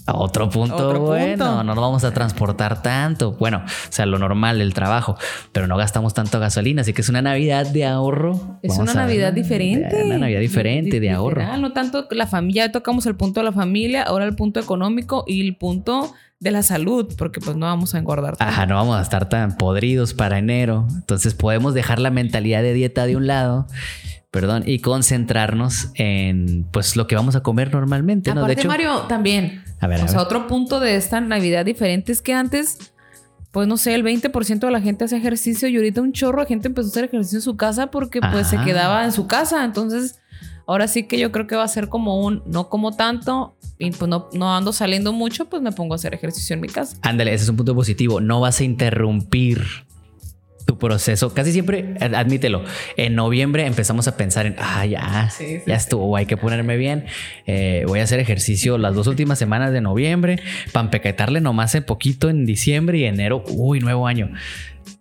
Otro 0.07 0.51
punto 0.51 0.77
Otro 0.89 1.01
bueno, 1.01 1.29
punto. 1.47 1.57
no 1.57 1.65
nos 1.65 1.77
vamos 1.77 2.05
a 2.05 2.13
transportar 2.13 2.83
tanto. 2.83 3.33
Bueno, 3.33 3.63
o 3.65 3.93
sea, 3.93 4.05
lo 4.05 4.19
normal, 4.19 4.61
el 4.61 4.75
trabajo, 4.75 5.17
pero 5.53 5.67
no 5.67 5.79
gastamos 5.79 6.13
tanto 6.13 6.39
gasolina, 6.41 6.83
así 6.83 6.93
que 6.93 7.01
es 7.01 7.09
una 7.09 7.23
Navidad 7.23 7.67
de 7.67 7.87
ahorro. 7.87 8.59
Es 8.63 8.69
Vamos 8.77 8.79
una 8.83 8.93
a- 8.93 9.07
Navidad 9.07 9.33
diferente. 9.33 10.05
Una 10.05 10.19
Navidad 10.19 10.41
diferente 10.41 11.01
de 11.01 11.11
ahorro. 11.11 11.41
Literal, 11.41 11.63
No 11.63 11.73
tanto 11.73 12.07
la 12.11 12.27
familia, 12.27 12.67
ya 12.67 12.73
tocamos 12.73 13.07
el 13.07 13.15
punto 13.17 13.41
de 13.41 13.45
la 13.45 13.53
familia, 13.53 14.03
ahora 14.03 14.27
el 14.27 14.37
punto 14.37 14.61
económico 14.61 15.25
y 15.27 15.41
el 15.47 15.57
punto 15.57 16.13
de 16.39 16.51
la 16.51 16.63
salud, 16.63 17.15
porque 17.17 17.41
pues 17.41 17.57
no 17.57 17.65
vamos 17.65 17.95
a 17.95 17.99
engordar. 17.99 18.37
tanto. 18.37 18.53
Ajá, 18.53 18.67
no 18.67 18.75
vamos 18.75 18.99
a 18.99 19.01
estar 19.03 19.31
tan 19.31 19.57
podridos 19.57 20.13
para 20.13 20.37
enero. 20.39 20.87
Entonces 20.95 21.33
podemos 21.33 21.73
dejar 21.73 21.99
la 21.99 22.11
mentalidad 22.11 22.61
de 22.61 22.75
dieta 22.75 23.07
de 23.07 23.17
un 23.17 23.27
lado 23.27 23.67
perdón, 24.35 24.65
y 24.67 24.81
concentrarnos 24.81 25.91
en 25.95 26.67
pues 26.73 26.97
lo 26.97 27.07
que 27.07 27.15
vamos 27.15 27.37
a 27.37 27.45
comer 27.45 27.73
normalmente. 27.73 28.35
¿no? 28.35 28.41
Aparte, 28.41 28.67
Mario, 28.67 29.03
también. 29.03 29.63
A 29.79 29.87
ver, 29.87 30.01
a 30.01 30.05
o 30.07 30.09
sea, 30.09 30.19
ver. 30.19 30.27
otro 30.27 30.49
punto 30.49 30.81
de 30.81 30.97
esta 30.97 31.21
Navidad 31.21 31.65
diferente 31.65 32.11
es 32.11 32.21
que 32.21 32.33
antes, 32.35 32.93
pues 33.53 33.69
no 33.69 33.77
sé, 33.77 33.95
el 33.95 34.03
20% 34.03 34.59
de 34.59 34.71
la 34.73 34.81
gente 34.81 35.05
hacía 35.05 35.19
ejercicio 35.19 35.69
y 35.69 35.77
ahorita 35.77 36.01
un 36.01 36.11
chorro 36.11 36.41
de 36.41 36.49
gente 36.49 36.67
empezó 36.67 36.89
a 36.89 36.91
hacer 36.91 37.05
ejercicio 37.05 37.39
en 37.39 37.43
su 37.43 37.57
casa 37.57 37.93
porque 37.93 38.19
pues 38.33 38.49
se 38.49 38.59
quedaba 38.59 39.05
en 39.05 39.13
su 39.13 39.29
casa. 39.29 39.65
Entonces, 39.65 40.19
ahora 40.67 40.89
sí 40.89 41.05
que 41.05 41.17
yo 41.17 41.31
creo 41.31 41.47
que 41.47 41.55
va 41.55 41.63
a 41.63 41.69
ser 41.69 41.89
como 41.89 42.21
un 42.21 42.43
no 42.45 42.69
como 42.69 42.91
tanto 42.91 43.57
y 43.79 43.93
pues 43.93 44.09
no, 44.09 44.31
no 44.33 44.57
ando 44.57 44.73
saliendo 44.73 45.13
mucho, 45.13 45.45
pues 45.45 45.63
me 45.63 45.71
pongo 45.71 45.95
a 45.95 45.97
hacer 45.97 46.13
ejercicio 46.13 46.55
en 46.55 46.61
mi 46.61 46.67
casa. 46.67 46.97
Ándale, 47.03 47.33
ese 47.33 47.45
es 47.45 47.51
un 47.51 47.57
punto 47.57 47.73
positivo. 47.77 48.21
No 48.21 48.41
vas 48.41 48.59
a 48.59 48.65
interrumpir 48.65 49.65
tu 50.65 50.79
proceso. 50.79 51.35
Casi 51.35 51.53
siempre, 51.53 51.95
ad- 52.01 52.15
admítelo, 52.15 52.65
en 52.97 53.15
noviembre 53.15 53.67
empezamos 53.67 54.09
a 54.09 54.17
pensar 54.17 54.47
en, 54.47 54.57
ah, 54.59 54.85
ya, 54.87 55.29
Sí, 55.31 55.45
sí, 55.57 55.63
ya 55.67 55.75
estuvo, 55.77 56.17
hay 56.17 56.27
que 56.27 56.37
ponerme 56.37 56.77
bien. 56.77 57.05
Eh, 57.47 57.85
voy 57.87 58.01
a 58.01 58.05
hacer 58.05 58.19
ejercicio 58.21 58.79
las 58.79 58.95
dos 58.95 59.07
últimas 59.07 59.39
semanas 59.39 59.73
de 59.73 59.81
noviembre, 59.81 60.41
para 60.73 60.85
empequetarle 60.85 61.41
nomás 61.41 61.75
en 61.75 61.85
poquito 61.85 62.31
en 62.31 62.47
diciembre 62.47 62.99
y 62.99 63.05
enero, 63.05 63.45
uy, 63.49 63.81
nuevo 63.81 64.07
año. 64.07 64.31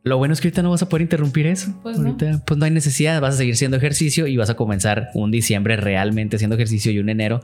Lo 0.05 0.17
bueno 0.17 0.33
es 0.33 0.41
que 0.41 0.49
ahorita 0.49 0.61
no 0.63 0.69
vas 0.69 0.81
a 0.81 0.89
poder 0.89 1.03
interrumpir 1.03 1.47
eso. 1.47 1.73
Pues 1.81 1.97
no. 1.97 2.17
pues 2.17 2.57
no 2.57 2.65
hay 2.65 2.71
necesidad, 2.71 3.21
vas 3.21 3.35
a 3.35 3.37
seguir 3.37 3.53
haciendo 3.53 3.77
ejercicio 3.77 4.27
y 4.27 4.35
vas 4.35 4.49
a 4.49 4.55
comenzar 4.55 5.09
un 5.13 5.31
diciembre 5.31 5.77
realmente 5.77 6.35
haciendo 6.35 6.55
ejercicio 6.55 6.91
y 6.91 6.99
un 6.99 7.07
enero 7.07 7.41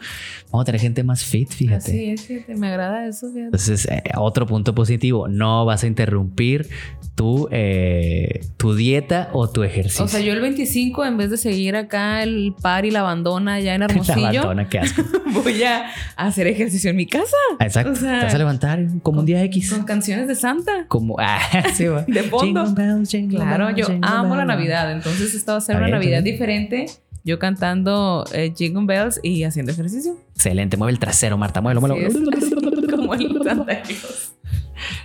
vamos 0.51 0.63
a 0.63 0.65
tener 0.65 0.81
gente 0.81 1.03
más 1.03 1.23
fit, 1.23 1.49
fíjate. 1.49 1.77
Así 1.77 2.09
es, 2.09 2.25
fíjate, 2.25 2.55
me 2.55 2.67
agrada 2.67 3.07
eso, 3.07 3.27
fíjate. 3.27 3.45
Entonces, 3.45 3.85
eh, 3.85 4.03
otro 4.17 4.45
punto 4.45 4.75
positivo, 4.75 5.29
no 5.29 5.63
vas 5.65 5.83
a 5.83 5.87
interrumpir 5.87 6.67
tu, 7.15 7.47
eh, 7.51 8.41
tu 8.57 8.75
dieta 8.75 9.29
o 9.33 9.49
tu 9.49 9.63
ejercicio. 9.63 10.05
O 10.05 10.07
sea, 10.07 10.19
yo 10.19 10.33
el 10.33 10.41
25, 10.41 11.05
en 11.05 11.17
vez 11.17 11.29
de 11.29 11.37
seguir 11.37 11.75
acá 11.75 12.23
el 12.23 12.53
par 12.61 12.85
y 12.85 12.91
la 12.91 13.01
abandona 13.01 13.59
ya 13.59 13.75
en 13.75 13.79
La 13.81 13.85
Hermosillo, 13.85 14.41
abandona, 14.41 14.67
qué 14.67 14.79
asco. 14.79 15.03
voy 15.43 15.63
a 15.63 15.91
hacer 16.15 16.47
ejercicio 16.47 16.89
en 16.89 16.95
mi 16.95 17.05
casa. 17.05 17.37
Exacto. 17.59 17.91
O 17.91 17.95
sea, 17.95 18.19
Te 18.19 18.25
vas 18.25 18.35
a 18.35 18.37
levantar 18.37 18.85
como 19.03 19.19
un 19.21 19.25
día 19.25 19.43
X. 19.43 19.71
Con 19.71 19.83
canciones 19.83 20.27
de 20.27 20.35
Santa. 20.35 20.85
Como, 20.87 21.15
ah, 21.19 21.39
sí, 21.73 21.85
va. 21.85 22.03
De 22.03 22.23
fondo. 22.23 22.48
Jingle 22.53 22.73
bells, 22.73 23.09
jingle 23.09 23.37
Claro, 23.37 23.65
bells, 23.67 23.87
yo 23.87 23.99
amo 24.01 24.35
la. 24.35 24.45
Navidad. 24.45 24.91
Entonces, 24.91 25.33
esta 25.35 25.53
va 25.53 25.57
a 25.59 25.61
ser 25.61 25.77
una 25.77 25.89
Navidad 25.89 26.23
diferente. 26.23 26.87
Yo 27.23 27.37
cantando 27.37 28.25
eh, 28.33 28.53
Jingle 28.55 28.85
Bells 28.85 29.19
y 29.21 29.43
haciendo 29.43 29.71
ejercicio. 29.71 30.17
Excelente, 30.35 30.77
mueve 30.77 30.93
el 30.93 30.99
trasero, 30.99 31.37
Marta, 31.37 31.61
muévelo, 31.61 31.81
muévelo. 31.81 32.09
como 32.89 33.13
el. 33.13 33.29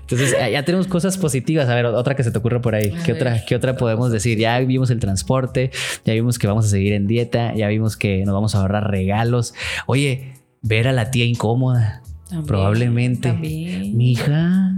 Entonces, 0.00 0.36
ya 0.52 0.64
tenemos 0.64 0.86
cosas 0.86 1.18
positivas. 1.18 1.68
A 1.68 1.74
ver, 1.74 1.86
otra 1.86 2.14
que 2.14 2.22
se 2.22 2.30
te 2.30 2.38
ocurra 2.38 2.60
por 2.60 2.74
ahí. 2.74 2.92
¿Qué 3.04 3.12
otra, 3.12 3.44
¿Qué 3.44 3.56
otra 3.56 3.76
podemos 3.76 4.12
decir? 4.12 4.38
Ya 4.38 4.58
vimos 4.60 4.90
el 4.90 5.00
transporte, 5.00 5.70
ya 6.04 6.12
vimos 6.12 6.38
que 6.38 6.46
vamos 6.46 6.66
a 6.66 6.68
seguir 6.68 6.92
en 6.92 7.06
dieta, 7.06 7.54
ya 7.54 7.68
vimos 7.68 7.96
que 7.96 8.24
nos 8.24 8.34
vamos 8.34 8.54
a 8.54 8.60
ahorrar 8.60 8.90
regalos. 8.90 9.54
Oye, 9.86 10.34
ver 10.62 10.88
a 10.88 10.92
la 10.92 11.10
tía 11.10 11.24
incómoda. 11.24 12.02
También, 12.28 12.46
Probablemente. 12.46 13.28
También. 13.28 13.96
Mi 13.96 14.12
hija. 14.12 14.72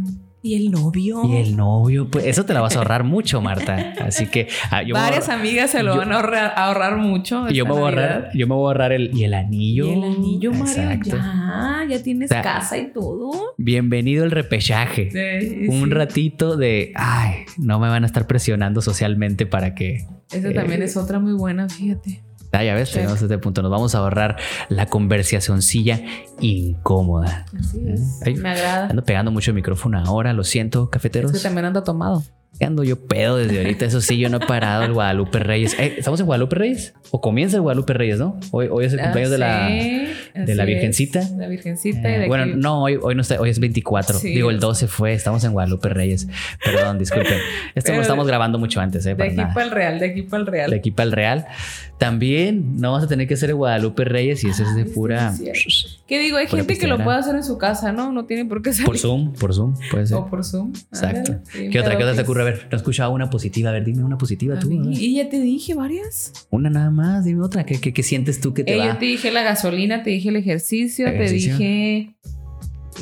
Y 0.47 0.55
el 0.55 0.71
novio. 0.71 1.23
Y 1.25 1.37
el 1.37 1.57
novio, 1.57 2.09
pues 2.09 2.25
eso 2.26 2.45
te 2.45 2.55
la 2.55 2.61
vas 2.61 2.76
a 2.76 2.79
ahorrar 2.79 3.03
mucho, 3.15 3.41
Marta. 3.41 3.95
Así 4.00 4.26
que 4.26 4.47
ah, 4.71 4.83
yo, 4.85 4.95
Varias 4.95 5.29
ahorrar- 5.29 5.41
amigas 5.41 5.71
se 5.73 5.83
lo 5.83 5.95
yo- 5.95 5.99
van 5.99 6.12
a 6.12 6.17
ahorrar, 6.17 6.53
a 6.55 6.67
ahorrar 6.67 6.97
mucho. 6.99 7.49
yo 7.49 7.65
me 7.65 7.73
voy 7.73 7.81
a 7.81 7.85
ahorrar, 7.85 8.31
yo 8.33 8.47
me 8.47 8.55
voy 8.55 8.65
a 8.65 8.67
ahorrar 8.69 8.93
el 8.93 9.11
y 9.12 9.25
el 9.25 9.35
anillo. 9.35 9.87
Y 9.87 9.91
el 9.93 10.05
anillo, 10.05 10.53
Mario. 10.53 10.99
Ya, 11.05 11.85
ya 11.88 12.03
tienes 12.03 12.31
O 12.31 12.35
sea, 12.35 12.43
casa 12.43 12.79
y 12.79 12.93
todo. 12.93 13.33
Bienvenido 13.59 14.25
el 14.25 14.31
repechaje. 14.31 15.11
Sí, 15.11 15.69
Un 15.69 15.85
sí. 15.88 15.91
ratito 15.91 16.57
de, 16.57 16.93
ay, 16.95 17.45
no 17.59 17.81
me 17.81 17.88
van 17.88 18.05
a 18.05 18.07
estar 18.07 18.26
presionando 18.29 18.83
socialmente 18.83 19.47
para 19.47 19.75
que, 19.75 20.07
Esa 20.31 20.53
también 20.53 20.83
eh, 20.83 20.85
es 20.85 20.97
otra 20.97 21.19
muy 21.19 21.33
buena, 21.33 21.69
fíjate. 21.69 22.23
Ah, 22.58 22.64
ya 22.64 22.75
ves, 22.75 22.90
tenemos 22.92 23.20
este 23.20 23.38
punto. 23.38 23.62
Nos 23.62 23.70
vamos 23.70 23.94
a 23.94 23.98
ahorrar 23.98 24.36
la 24.68 24.86
conversacioncilla 24.86 26.00
incómoda. 26.40 27.46
Así 27.58 27.78
¿Eh? 27.86 27.95
es. 27.95 28.21
Ay, 28.25 28.34
Me 28.34 28.50
agrada. 28.50 28.88
Ando 28.88 29.04
pegando 29.04 29.30
mucho 29.30 29.50
el 29.50 29.54
micrófono 29.54 29.99
ahora, 29.99 30.32
lo 30.32 30.45
siento, 30.45 30.84
Es 30.84 30.90
cafeteros. 30.90 31.32
que 31.32 31.38
también 31.38 31.66
ando 31.66 31.82
tomado. 31.82 32.23
Ando 32.60 32.82
yo 32.84 32.97
pedo 33.06 33.36
desde 33.36 33.58
ahorita. 33.58 33.84
Eso 33.84 34.00
sí, 34.00 34.19
yo 34.19 34.28
no 34.30 34.38
he 34.38 34.47
parado 34.47 34.84
el 34.84 34.92
Guadalupe 34.95 35.38
Reyes. 35.38 35.78
Eh, 35.78 35.95
¿Estamos 35.99 36.21
en 36.21 36.26
Guadalupe 36.26 36.56
Reyes? 36.56 36.95
¿O 37.10 37.21
comienza 37.21 37.56
el 37.56 37.62
Guadalupe 37.62 37.92
Reyes, 37.92 38.19
no? 38.19 38.40
Hoy, 38.50 38.69
hoy 38.71 38.86
es 38.86 38.92
el 38.95 39.00
cumpleaños 39.00 39.30
de 39.30 39.38
la. 39.38 39.66
Ah, 39.66 39.69
sí, 39.69 40.06
de 40.34 40.54
la 40.54 40.64
Virgencita. 40.64 41.21
es. 41.21 41.30
La 41.32 41.49
Virgencita. 41.49 42.10
y 42.10 42.14
Eh, 42.14 42.19
de 42.21 42.26
bueno, 42.28 42.45
aquí- 42.45 42.52
no, 42.56 42.82
hoy, 42.82 42.99
hoy 43.00 43.14
no 43.14 43.21
está, 43.23 43.40
hoy 43.40 43.50
es 43.50 43.58
24. 43.60 44.19
Sí. 44.19 44.28
Digo, 44.34 44.50
el 44.50 44.58
12 44.60 44.86
fue, 44.88 45.12
estamos 45.12 45.45
en 45.45 45.52
Guadalupe 45.52 45.88
Reyes. 45.90 46.28
Perdón, 46.64 46.99
disculpen. 46.99 47.38
Esto 47.75 47.92
lo 47.92 48.00
estamos 48.00 48.26
grabando 48.26 48.58
mucho 48.58 48.80
antes, 48.80 49.04
¿eh? 49.06 49.14
De 49.14 49.23
aquí 49.25 49.36
nada. 49.36 49.52
para 49.54 49.66
el 49.66 49.73
Real, 49.73 49.99
de 49.99 50.06
aquí 50.06 50.23
para 50.23 50.40
el 50.40 50.47
Real. 50.47 50.71
De 50.71 50.76
aquí 50.76 50.90
para 50.90 51.04
el 51.06 51.12
Real. 51.12 51.47
También 51.99 52.76
no 52.78 52.92
vas 52.92 53.04
a 53.04 53.06
tener 53.08 53.26
que 53.26 53.34
hacer 53.34 53.49
el 53.50 53.56
Guadalupe 53.56 54.04
Reyes 54.04 54.45
y 54.45 54.49
ese 54.49 54.64
es 54.64 54.75
de 54.75 54.82
Ay, 54.82 54.88
sí, 54.88 54.95
pura. 54.95 55.32
es 55.42 56.00
¿Qué 56.06 56.19
digo? 56.19 56.36
Hay 56.36 56.47
gente 56.47 56.76
que 56.78 56.86
lo 56.86 57.02
puede 57.02 57.19
hacer 57.19 57.34
en 57.36 57.42
su 57.45 57.56
casa, 57.58 57.92
¿no? 57.92 58.12
No 58.12 58.26
tiene 58.26 58.45
por 58.45 58.60
qué 58.62 58.73
salir. 58.73 58.86
Por 58.86 58.99
Zoom, 58.99 59.32
por 59.34 59.54
Zoom, 59.54 59.75
puede 59.90 60.06
ser. 60.06 60.16
O 60.19 60.26
por 60.26 60.45
Zoom. 60.45 60.73
Exacto. 60.92 61.36
Sí, 61.50 61.71
¿Qué 61.71 61.80
otra, 61.80 61.92
pero 61.92 61.99
¿Qué 61.99 62.04
otra 62.04 62.10
te 62.12 62.16
pues- 62.16 62.25
ocurre? 62.25 62.45
A 62.47 62.50
ver, 62.50 62.63
no 62.65 62.69
he 62.73 62.76
escuchado 62.76 63.13
una 63.13 63.28
positiva. 63.30 63.71
A 63.71 63.73
ver, 63.73 63.85
dime 63.85 64.02
una 64.04 64.19
positiva 64.19 64.59
tú. 64.59 64.69
ver. 64.69 64.78
Y 65.00 65.15
ya 65.17 65.28
te 65.28 65.41
dije 65.41 65.75
varias. 65.75 66.32
Una 66.50 66.71
nada 66.71 66.91
más, 66.91 67.25
dime 67.25 67.43
otra. 67.43 67.65
¿Qué, 67.67 67.80
qué, 67.80 67.93
qué 67.93 68.02
sientes 68.02 68.41
tú 68.41 68.54
que 68.54 68.65
te 68.65 68.75
Eh, 68.75 68.78
va? 68.78 68.87
yo 68.87 68.99
te 68.99 69.06
dije 69.06 69.30
la 69.32 69.43
gasolina, 69.43 70.02
te 70.02 70.11
dije 70.11 70.28
el 70.28 70.37
ejercicio, 70.37 71.06
Ejercicio. 71.06 71.56
te 71.56 71.63
dije 71.65 72.15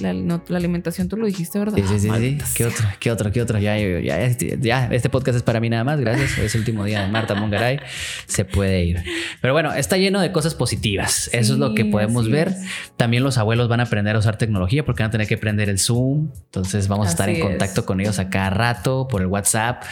la, 0.00 0.12
no, 0.12 0.42
la 0.48 0.58
alimentación, 0.58 1.08
tú 1.08 1.16
lo 1.16 1.26
dijiste, 1.26 1.58
¿verdad? 1.58 1.76
Sí, 1.76 1.98
sí, 1.98 2.08
sí, 2.10 2.38
¿Qué 2.54 2.66
otro? 2.66 2.86
¿Qué 2.98 3.10
otro? 3.10 3.32
¿Qué 3.32 3.42
otro? 3.42 3.58
Ya, 3.58 3.78
ya, 3.78 4.00
ya, 4.00 4.20
este, 4.22 4.58
ya, 4.60 4.88
este 4.90 5.08
podcast 5.08 5.36
es 5.36 5.42
para 5.42 5.60
mí 5.60 5.70
nada 5.70 5.84
más. 5.84 6.00
Gracias. 6.00 6.38
Hoy 6.38 6.46
es 6.46 6.54
el 6.54 6.60
último 6.60 6.84
día 6.84 7.02
de 7.02 7.08
Marta 7.08 7.34
Mongaray. 7.34 7.80
Se 8.26 8.44
puede 8.44 8.84
ir. 8.84 9.02
Pero 9.40 9.52
bueno, 9.52 9.72
está 9.72 9.96
lleno 9.96 10.20
de 10.20 10.32
cosas 10.32 10.54
positivas. 10.54 11.28
Eso 11.32 11.54
es 11.54 11.58
lo 11.58 11.74
que 11.74 11.84
podemos 11.84 12.28
ver. 12.30 12.48
es. 12.48 12.56
También 12.96 13.22
los 13.22 13.38
abuelos 13.38 13.68
van 13.68 13.80
a 13.80 13.84
aprender 13.84 14.16
a 14.16 14.18
usar 14.18 14.38
tecnología 14.38 14.84
porque 14.84 15.02
van 15.02 15.08
a 15.08 15.12
tener 15.12 15.28
que 15.28 15.38
prender 15.38 15.68
el 15.68 15.78
Zoom. 15.78 16.30
Entonces 16.46 16.88
vamos 16.88 17.08
a 17.08 17.10
estar 17.10 17.28
en 17.28 17.40
contacto 17.40 17.80
es. 17.80 17.86
con 17.86 18.00
ellos 18.00 18.18
a 18.18 18.30
cada 18.30 18.50
rato 18.50 19.08
por 19.08 19.22
el 19.22 19.28
WhatsApp. 19.28 19.84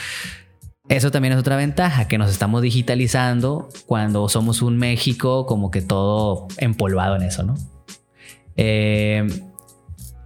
Eso 0.89 1.11
también 1.11 1.33
es 1.33 1.39
otra 1.39 1.57
ventaja, 1.57 2.09
que 2.09 2.19
nos 2.19 2.31
estamos 2.31 2.61
digitalizando 2.61 3.69
cuando 3.87 4.29
somos 4.29 4.63
un 4.63 4.77
México 4.79 5.47
como 5.47 5.71
que 5.71 5.81
todo 5.81 6.49
empolvado 6.59 7.17
en 7.17 7.23
eso, 7.23 7.45
¿no? 7.45 7.55
Eh, 8.57 9.27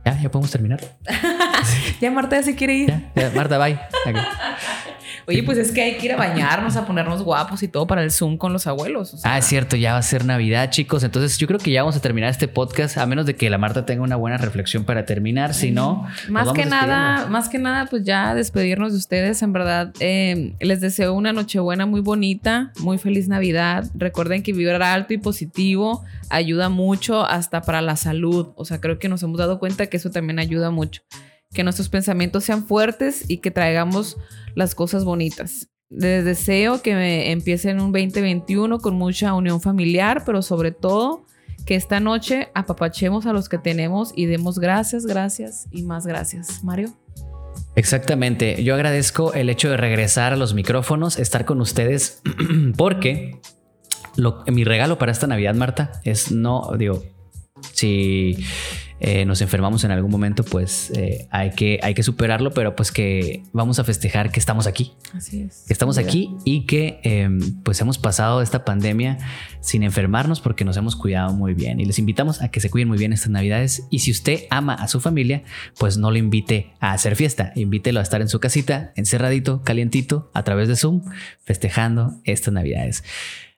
ya, 0.06 0.14
ya 0.22 0.28
podemos 0.30 0.50
terminar. 0.50 0.80
Ya 2.00 2.10
Marta 2.10 2.36
ya 2.36 2.42
se 2.42 2.54
quiere 2.54 2.74
ir. 2.74 2.90
Ya, 2.90 3.00
ya, 3.16 3.30
Marta, 3.34 3.58
bye. 3.58 3.74
Oye, 5.28 5.42
pues 5.42 5.58
es 5.58 5.72
que 5.72 5.82
hay 5.82 5.96
que 5.96 6.06
ir 6.06 6.12
a 6.12 6.16
bañarnos, 6.16 6.76
a 6.76 6.86
ponernos 6.86 7.22
guapos 7.22 7.62
y 7.62 7.68
todo 7.68 7.86
para 7.86 8.02
el 8.02 8.12
Zoom 8.12 8.36
con 8.36 8.52
los 8.52 8.66
abuelos. 8.66 9.14
o 9.14 9.16
sea. 9.18 9.34
Ah, 9.34 9.38
es 9.38 9.46
cierto, 9.46 9.76
ya 9.76 9.92
va 9.92 9.98
a 9.98 10.02
ser 10.02 10.24
Navidad, 10.24 10.70
chicos. 10.70 11.02
Entonces 11.02 11.36
yo 11.38 11.48
creo 11.48 11.58
que 11.58 11.72
ya 11.72 11.82
vamos 11.82 11.96
a 11.96 12.00
terminar 12.00 12.30
este 12.30 12.46
podcast, 12.46 12.96
a 12.96 13.06
menos 13.06 13.26
de 13.26 13.34
que 13.34 13.50
la 13.50 13.58
Marta 13.58 13.84
tenga 13.84 14.02
una 14.02 14.14
buena 14.16 14.36
reflexión 14.36 14.84
para 14.84 15.04
terminar. 15.04 15.52
Si 15.52 15.72
no, 15.72 16.06
nos 16.28 16.30
Más 16.30 16.52
que 16.52 16.64
nada, 16.64 17.26
más 17.26 17.48
que 17.48 17.58
nada, 17.58 17.86
pues 17.86 18.04
ya 18.04 18.34
despedirnos 18.34 18.92
de 18.92 18.98
ustedes. 18.98 19.42
En 19.42 19.52
verdad, 19.52 19.92
eh, 19.98 20.54
les 20.60 20.80
deseo 20.80 21.12
una 21.14 21.32
Nochebuena 21.32 21.86
muy 21.86 22.00
bonita, 22.00 22.72
muy 22.78 22.98
feliz 22.98 23.26
Navidad. 23.26 23.90
Recuerden 23.94 24.42
que 24.44 24.52
vibrar 24.52 24.82
alto 24.82 25.12
y 25.12 25.18
positivo 25.18 26.04
ayuda 26.28 26.68
mucho 26.68 27.26
hasta 27.26 27.62
para 27.62 27.82
la 27.82 27.96
salud. 27.96 28.48
O 28.54 28.64
sea, 28.64 28.80
creo 28.80 28.98
que 28.98 29.08
nos 29.08 29.22
hemos 29.22 29.38
dado 29.38 29.58
cuenta 29.58 29.86
que 29.86 29.96
eso 29.96 30.10
también 30.10 30.38
ayuda 30.38 30.70
mucho. 30.70 31.02
Que 31.54 31.64
nuestros 31.64 31.88
pensamientos 31.88 32.44
sean 32.44 32.66
fuertes 32.66 33.24
y 33.28 33.38
que 33.38 33.50
traigamos 33.50 34.16
las 34.54 34.74
cosas 34.74 35.04
bonitas. 35.04 35.68
Les 35.88 36.24
deseo 36.24 36.82
que 36.82 36.94
me 36.94 37.30
empiecen 37.30 37.80
un 37.80 37.92
2021 37.92 38.78
con 38.80 38.96
mucha 38.96 39.32
unión 39.34 39.60
familiar, 39.60 40.24
pero 40.26 40.42
sobre 40.42 40.72
todo 40.72 41.24
que 41.64 41.74
esta 41.76 42.00
noche 42.00 42.48
apapachemos 42.54 43.26
a 43.26 43.32
los 43.32 43.48
que 43.48 43.58
tenemos 43.58 44.12
y 44.14 44.26
demos 44.26 44.58
gracias, 44.58 45.06
gracias 45.06 45.66
y 45.70 45.82
más 45.82 46.06
gracias. 46.06 46.62
Mario. 46.64 46.92
Exactamente. 47.74 48.62
Yo 48.64 48.74
agradezco 48.74 49.32
el 49.34 49.48
hecho 49.50 49.70
de 49.70 49.76
regresar 49.76 50.32
a 50.32 50.36
los 50.36 50.54
micrófonos, 50.54 51.18
estar 51.18 51.44
con 51.44 51.60
ustedes, 51.60 52.20
porque 52.76 53.40
lo- 54.16 54.44
mi 54.46 54.64
regalo 54.64 54.98
para 54.98 55.12
esta 55.12 55.26
Navidad, 55.26 55.54
Marta, 55.54 56.00
es 56.04 56.30
no, 56.32 56.70
digo, 56.78 57.04
si 57.72 58.36
eh, 58.98 59.24
nos 59.26 59.42
enfermamos 59.42 59.84
en 59.84 59.90
algún 59.90 60.10
momento, 60.10 60.42
pues 60.42 60.90
eh, 60.94 61.28
hay, 61.30 61.50
que, 61.50 61.78
hay 61.82 61.94
que 61.94 62.02
superarlo, 62.02 62.52
pero 62.52 62.74
pues 62.74 62.92
que 62.92 63.42
vamos 63.52 63.78
a 63.78 63.84
festejar 63.84 64.30
que 64.30 64.40
estamos 64.40 64.66
aquí. 64.66 64.94
Así 65.12 65.42
es. 65.42 65.64
que 65.66 65.72
estamos 65.72 65.98
aquí 65.98 66.34
y 66.44 66.66
que 66.66 67.00
eh, 67.02 67.28
pues 67.62 67.80
hemos 67.80 67.98
pasado 67.98 68.40
esta 68.40 68.64
pandemia 68.64 69.18
sin 69.60 69.82
enfermarnos 69.82 70.40
porque 70.40 70.64
nos 70.64 70.76
hemos 70.76 70.96
cuidado 70.96 71.34
muy 71.34 71.52
bien. 71.52 71.78
Y 71.80 71.84
les 71.84 71.98
invitamos 71.98 72.40
a 72.40 72.48
que 72.48 72.60
se 72.60 72.70
cuiden 72.70 72.88
muy 72.88 72.98
bien 72.98 73.12
estas 73.12 73.30
navidades. 73.30 73.86
Y 73.90 73.98
si 73.98 74.10
usted 74.10 74.44
ama 74.50 74.74
a 74.74 74.88
su 74.88 75.00
familia 75.00 75.42
pues 75.78 75.98
no 75.98 76.10
lo 76.10 76.16
invite 76.16 76.72
a 76.80 76.92
hacer 76.92 77.16
fiesta. 77.16 77.52
Invítelo 77.54 78.00
a 78.00 78.02
estar 78.02 78.22
en 78.22 78.28
su 78.28 78.40
casita 78.40 78.92
encerradito 78.96 79.62
calientito 79.62 80.30
a 80.32 80.42
través 80.42 80.68
de 80.68 80.76
Zoom 80.76 81.02
festejando 81.44 82.20
estas 82.24 82.54
navidades 82.54 83.04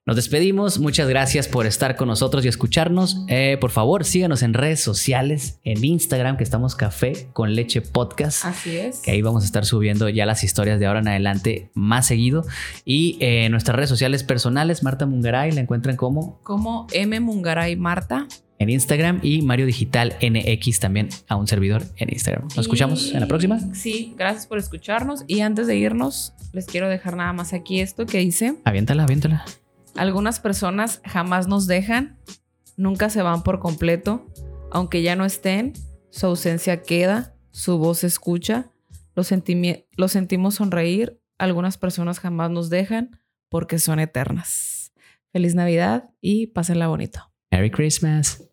Nos 0.08 0.16
despedimos. 0.16 0.78
Muchas 0.78 1.06
gracias 1.06 1.48
por 1.48 1.66
estar 1.66 1.94
con 1.94 2.08
nosotros 2.08 2.42
y 2.42 2.48
escucharnos. 2.48 3.26
Eh, 3.28 3.58
por 3.60 3.70
favor, 3.70 4.06
síganos 4.06 4.42
en 4.42 4.54
redes 4.54 4.80
sociales, 4.80 5.60
en 5.64 5.84
Instagram, 5.84 6.38
que 6.38 6.44
estamos 6.44 6.74
Café 6.74 7.28
con 7.34 7.54
Leche 7.54 7.82
Podcast. 7.82 8.46
Así 8.46 8.74
es. 8.78 9.00
Que 9.00 9.10
ahí 9.10 9.20
vamos 9.20 9.42
a 9.42 9.44
estar 9.44 9.66
subiendo 9.66 10.08
ya 10.08 10.24
las 10.24 10.44
historias 10.44 10.80
de 10.80 10.86
ahora 10.86 11.00
en 11.00 11.08
adelante 11.08 11.70
más 11.74 12.06
seguido. 12.06 12.46
Y 12.86 13.18
en 13.20 13.44
eh, 13.44 13.48
nuestras 13.50 13.76
redes 13.76 13.90
sociales 13.90 14.24
personales, 14.24 14.82
Marta 14.82 15.04
Mungaray, 15.04 15.52
la 15.52 15.60
encuentran 15.60 15.96
como... 15.96 16.40
Como 16.42 16.86
M 16.94 17.20
Mungaray 17.20 17.76
Marta 17.76 18.26
en 18.58 18.70
Instagram 18.70 19.20
y 19.22 19.42
Mario 19.42 19.66
Digital 19.66 20.16
NX 20.22 20.80
también 20.80 21.10
a 21.28 21.36
un 21.36 21.46
servidor 21.46 21.82
en 21.98 22.10
Instagram. 22.10 22.44
Nos 22.44 22.60
escuchamos 22.60 23.12
en 23.12 23.20
la 23.20 23.26
próxima. 23.26 23.60
Sí, 23.74 24.14
gracias 24.16 24.46
por 24.46 24.56
escucharnos. 24.56 25.24
Y 25.26 25.40
antes 25.40 25.66
de 25.66 25.76
irnos, 25.76 26.32
les 26.54 26.64
quiero 26.64 26.88
dejar 26.88 27.14
nada 27.14 27.34
más 27.34 27.52
aquí 27.52 27.82
esto 27.82 28.06
que 28.06 28.20
dice. 28.20 28.54
Aviéntala, 28.64 29.02
aviéntala. 29.02 29.44
Algunas 29.98 30.38
personas 30.38 31.00
jamás 31.04 31.48
nos 31.48 31.66
dejan, 31.66 32.20
nunca 32.76 33.11
se 33.11 33.20
van 33.20 33.42
por 33.42 33.58
completo, 33.58 34.32
aunque 34.70 35.02
ya 35.02 35.16
no 35.16 35.24
estén, 35.24 35.72
su 36.11 36.26
ausencia 36.26 36.82
queda, 36.84 37.34
su 37.50 37.78
voz 37.78 37.98
se 37.98 38.06
escucha, 38.06 38.70
los, 39.16 39.26
sentimos 39.26 40.54
sonreír, 40.54 41.20
algunas 41.37 41.78
personas 41.78 42.20
jamás 42.20 42.48
nos 42.52 42.70
dejan 42.70 43.18
porque 43.48 43.80
son 43.80 43.98
eternas. 43.98 44.92
Feliz 45.32 45.56
Navidad 45.56 46.11
y 46.20 46.46
pásenla 46.46 46.87
bonito. 46.87 47.32
Merry 47.50 47.72
Christmas. 47.72 48.47